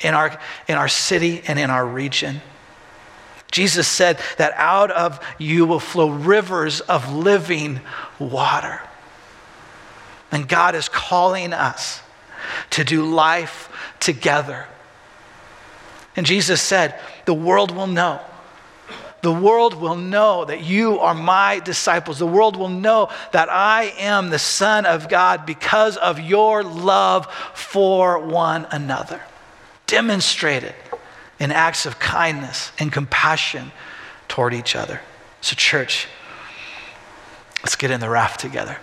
in 0.00 0.14
our, 0.14 0.38
in 0.66 0.74
our 0.74 0.88
city 0.88 1.42
and 1.46 1.56
in 1.56 1.70
our 1.70 1.86
region. 1.86 2.40
Jesus 3.52 3.86
said 3.86 4.18
that 4.38 4.52
out 4.56 4.90
of 4.90 5.24
you 5.38 5.66
will 5.66 5.80
flow 5.80 6.10
rivers 6.10 6.80
of 6.80 7.12
living 7.12 7.80
water. 8.18 8.80
And 10.32 10.48
God 10.48 10.74
is 10.74 10.88
calling 10.88 11.52
us 11.52 12.02
to 12.70 12.84
do 12.84 13.04
life 13.04 13.68
together. 14.00 14.66
And 16.16 16.26
Jesus 16.26 16.60
said, 16.60 16.98
The 17.24 17.34
world 17.34 17.70
will 17.70 17.86
know 17.86 18.20
the 19.22 19.32
world 19.32 19.74
will 19.74 19.96
know 19.96 20.44
that 20.46 20.62
you 20.64 20.98
are 21.00 21.14
my 21.14 21.58
disciples. 21.60 22.18
The 22.18 22.26
world 22.26 22.56
will 22.56 22.68
know 22.68 23.10
that 23.32 23.50
I 23.50 23.92
am 23.98 24.30
the 24.30 24.38
Son 24.38 24.86
of 24.86 25.08
God 25.08 25.44
because 25.44 25.96
of 25.96 26.20
your 26.20 26.62
love 26.62 27.26
for 27.54 28.18
one 28.18 28.66
another. 28.70 29.20
Demonstrated 29.86 30.74
in 31.38 31.52
acts 31.52 31.84
of 31.84 31.98
kindness 31.98 32.72
and 32.78 32.92
compassion 32.92 33.72
toward 34.28 34.54
each 34.54 34.74
other. 34.74 35.00
So, 35.42 35.54
church, 35.54 36.06
let's 37.62 37.76
get 37.76 37.90
in 37.90 38.00
the 38.00 38.08
raft 38.08 38.40
together. 38.40 38.78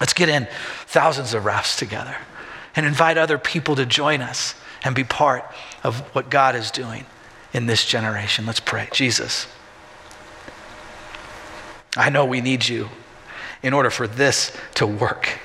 Let's 0.00 0.12
get 0.12 0.28
in 0.28 0.48
thousands 0.86 1.34
of 1.34 1.44
rafts 1.44 1.76
together 1.76 2.16
and 2.74 2.84
invite 2.84 3.16
other 3.16 3.38
people 3.38 3.76
to 3.76 3.86
join 3.86 4.20
us 4.20 4.56
and 4.82 4.94
be 4.94 5.04
part 5.04 5.44
of 5.84 6.00
what 6.14 6.30
God 6.30 6.56
is 6.56 6.70
doing 6.70 7.06
in 7.54 7.66
this 7.66 7.86
generation. 7.86 8.44
Let's 8.44 8.60
pray. 8.60 8.88
Jesus, 8.92 9.46
I 11.96 12.10
know 12.10 12.26
we 12.26 12.42
need 12.42 12.68
you 12.68 12.90
in 13.62 13.72
order 13.72 13.88
for 13.88 14.06
this 14.06 14.54
to 14.74 14.86
work. 14.86 15.38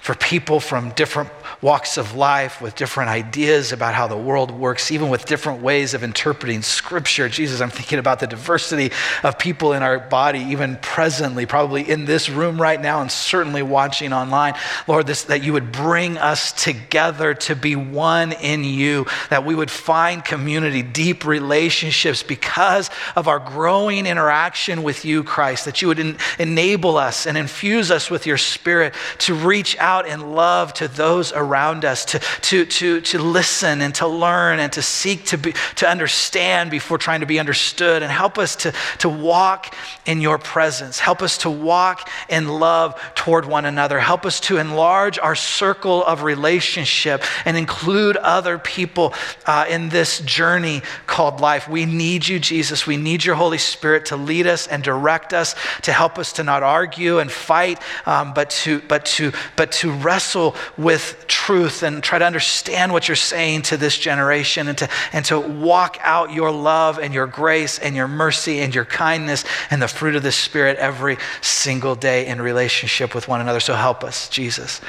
For 0.00 0.14
people 0.14 0.60
from 0.60 0.90
different 0.90 1.30
walks 1.60 1.96
of 1.96 2.14
life, 2.14 2.60
with 2.60 2.76
different 2.76 3.10
ideas 3.10 3.72
about 3.72 3.92
how 3.92 4.06
the 4.06 4.16
world 4.16 4.52
works, 4.52 4.92
even 4.92 5.08
with 5.08 5.24
different 5.24 5.60
ways 5.60 5.92
of 5.92 6.04
interpreting 6.04 6.62
Scripture. 6.62 7.28
Jesus, 7.28 7.60
I'm 7.60 7.70
thinking 7.70 7.98
about 7.98 8.20
the 8.20 8.28
diversity 8.28 8.94
of 9.24 9.38
people 9.40 9.72
in 9.72 9.82
our 9.82 9.98
body, 9.98 10.38
even 10.38 10.76
presently, 10.76 11.46
probably 11.46 11.88
in 11.88 12.04
this 12.04 12.28
room 12.28 12.62
right 12.62 12.80
now, 12.80 13.00
and 13.00 13.10
certainly 13.10 13.62
watching 13.62 14.12
online. 14.12 14.54
Lord, 14.86 15.08
this, 15.08 15.24
that 15.24 15.42
you 15.42 15.52
would 15.52 15.72
bring 15.72 16.16
us 16.16 16.52
together 16.52 17.34
to 17.34 17.56
be 17.56 17.74
one 17.74 18.32
in 18.32 18.62
you, 18.62 19.06
that 19.30 19.44
we 19.44 19.56
would 19.56 19.70
find 19.70 20.24
community, 20.24 20.82
deep 20.82 21.24
relationships 21.24 22.22
because 22.22 22.88
of 23.16 23.26
our 23.26 23.40
growing 23.40 24.06
interaction 24.06 24.84
with 24.84 25.04
you, 25.04 25.24
Christ, 25.24 25.64
that 25.64 25.82
you 25.82 25.88
would 25.88 25.98
en- 25.98 26.18
enable 26.38 26.96
us 26.96 27.26
and 27.26 27.36
infuse 27.36 27.90
us 27.90 28.10
with 28.10 28.26
your 28.26 28.38
spirit 28.38 28.94
to 29.18 29.34
reach 29.34 29.76
out 29.78 30.06
in 30.06 30.34
love 30.36 30.72
to 30.74 30.86
those 30.86 31.32
around 31.32 31.47
us, 31.54 32.04
to, 32.06 32.18
to, 32.18 32.64
to, 32.64 33.00
to 33.00 33.18
listen 33.18 33.80
and 33.80 33.94
to 33.96 34.06
learn 34.06 34.60
and 34.60 34.72
to 34.72 34.82
seek 34.82 35.24
to, 35.26 35.38
be, 35.38 35.54
to 35.76 35.88
understand 35.88 36.70
before 36.70 36.98
trying 36.98 37.20
to 37.20 37.26
be 37.26 37.38
understood, 37.38 38.02
and 38.02 38.10
help 38.12 38.38
us 38.38 38.56
to, 38.56 38.72
to 38.98 39.08
walk 39.08 39.74
in 40.06 40.20
your 40.20 40.38
presence. 40.38 40.98
Help 40.98 41.22
us 41.22 41.38
to 41.38 41.50
walk 41.50 42.08
in 42.28 42.48
love 42.48 43.00
toward 43.14 43.44
one 43.44 43.64
another. 43.64 43.98
Help 43.98 44.24
us 44.24 44.40
to 44.40 44.58
enlarge 44.58 45.18
our 45.18 45.34
circle 45.34 46.04
of 46.04 46.22
relationship 46.22 47.22
and 47.44 47.56
include 47.56 48.16
other 48.16 48.58
people 48.58 49.14
uh, 49.46 49.64
in 49.68 49.88
this 49.88 50.20
journey 50.20 50.82
called 51.06 51.40
life. 51.40 51.68
We 51.68 51.86
need 51.86 52.26
you, 52.26 52.38
Jesus. 52.38 52.86
We 52.86 52.96
need 52.96 53.24
your 53.24 53.34
Holy 53.34 53.58
Spirit 53.58 54.06
to 54.06 54.16
lead 54.16 54.46
us 54.46 54.66
and 54.66 54.82
direct 54.82 55.32
us, 55.32 55.54
to 55.82 55.92
help 55.92 56.18
us 56.18 56.32
to 56.34 56.42
not 56.42 56.62
argue 56.62 57.18
and 57.18 57.30
fight, 57.30 57.80
um, 58.06 58.34
but, 58.34 58.50
to, 58.50 58.80
but, 58.88 59.04
to, 59.06 59.32
but 59.56 59.72
to 59.72 59.90
wrestle 59.90 60.56
with 60.76 61.24
truth 61.48 61.82
and 61.82 62.02
try 62.02 62.18
to 62.18 62.26
understand 62.26 62.92
what 62.92 63.08
you're 63.08 63.16
saying 63.16 63.62
to 63.62 63.78
this 63.78 63.96
generation 63.96 64.68
and 64.68 64.76
to, 64.76 64.86
and 65.14 65.24
to 65.24 65.40
walk 65.40 65.96
out 66.02 66.30
your 66.30 66.50
love 66.50 66.98
and 66.98 67.14
your 67.14 67.26
grace 67.26 67.78
and 67.78 67.96
your 67.96 68.06
mercy 68.06 68.60
and 68.60 68.74
your 68.74 68.84
kindness 68.84 69.46
and 69.70 69.80
the 69.80 69.88
fruit 69.88 70.14
of 70.14 70.22
the 70.22 70.30
Spirit 70.30 70.76
every 70.76 71.16
single 71.40 71.94
day 71.94 72.26
in 72.26 72.38
relationship 72.38 73.14
with 73.14 73.28
one 73.28 73.40
another. 73.40 73.60
So 73.60 73.72
help 73.72 74.04
us, 74.04 74.28
Jesus, 74.28 74.82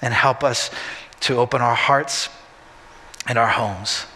and 0.00 0.14
help 0.14 0.42
us 0.42 0.70
to 1.20 1.36
open 1.36 1.60
our 1.60 1.74
hearts 1.74 2.30
and 3.26 3.36
our 3.36 3.48
homes 3.48 4.06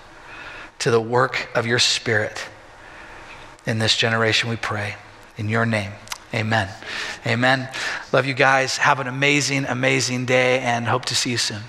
to 0.79 0.91
the 0.91 1.01
work 1.01 1.51
of 1.55 1.67
your 1.67 1.79
Spirit 1.79 2.43
in 3.67 3.79
this 3.79 3.95
generation, 3.99 4.49
we 4.49 4.57
pray. 4.57 4.95
In 5.37 5.51
your 5.51 5.67
name, 5.67 5.93
amen. 6.33 6.71
Amen. 7.27 7.69
Love 8.13 8.25
you 8.25 8.33
guys. 8.33 8.79
Have 8.79 8.99
an 8.99 9.09
amazing, 9.09 9.67
amazing 9.67 10.25
day 10.25 10.61
and 10.61 10.87
hope 10.87 11.05
to 11.05 11.15
see 11.15 11.33
you 11.33 11.37
soon. 11.37 11.61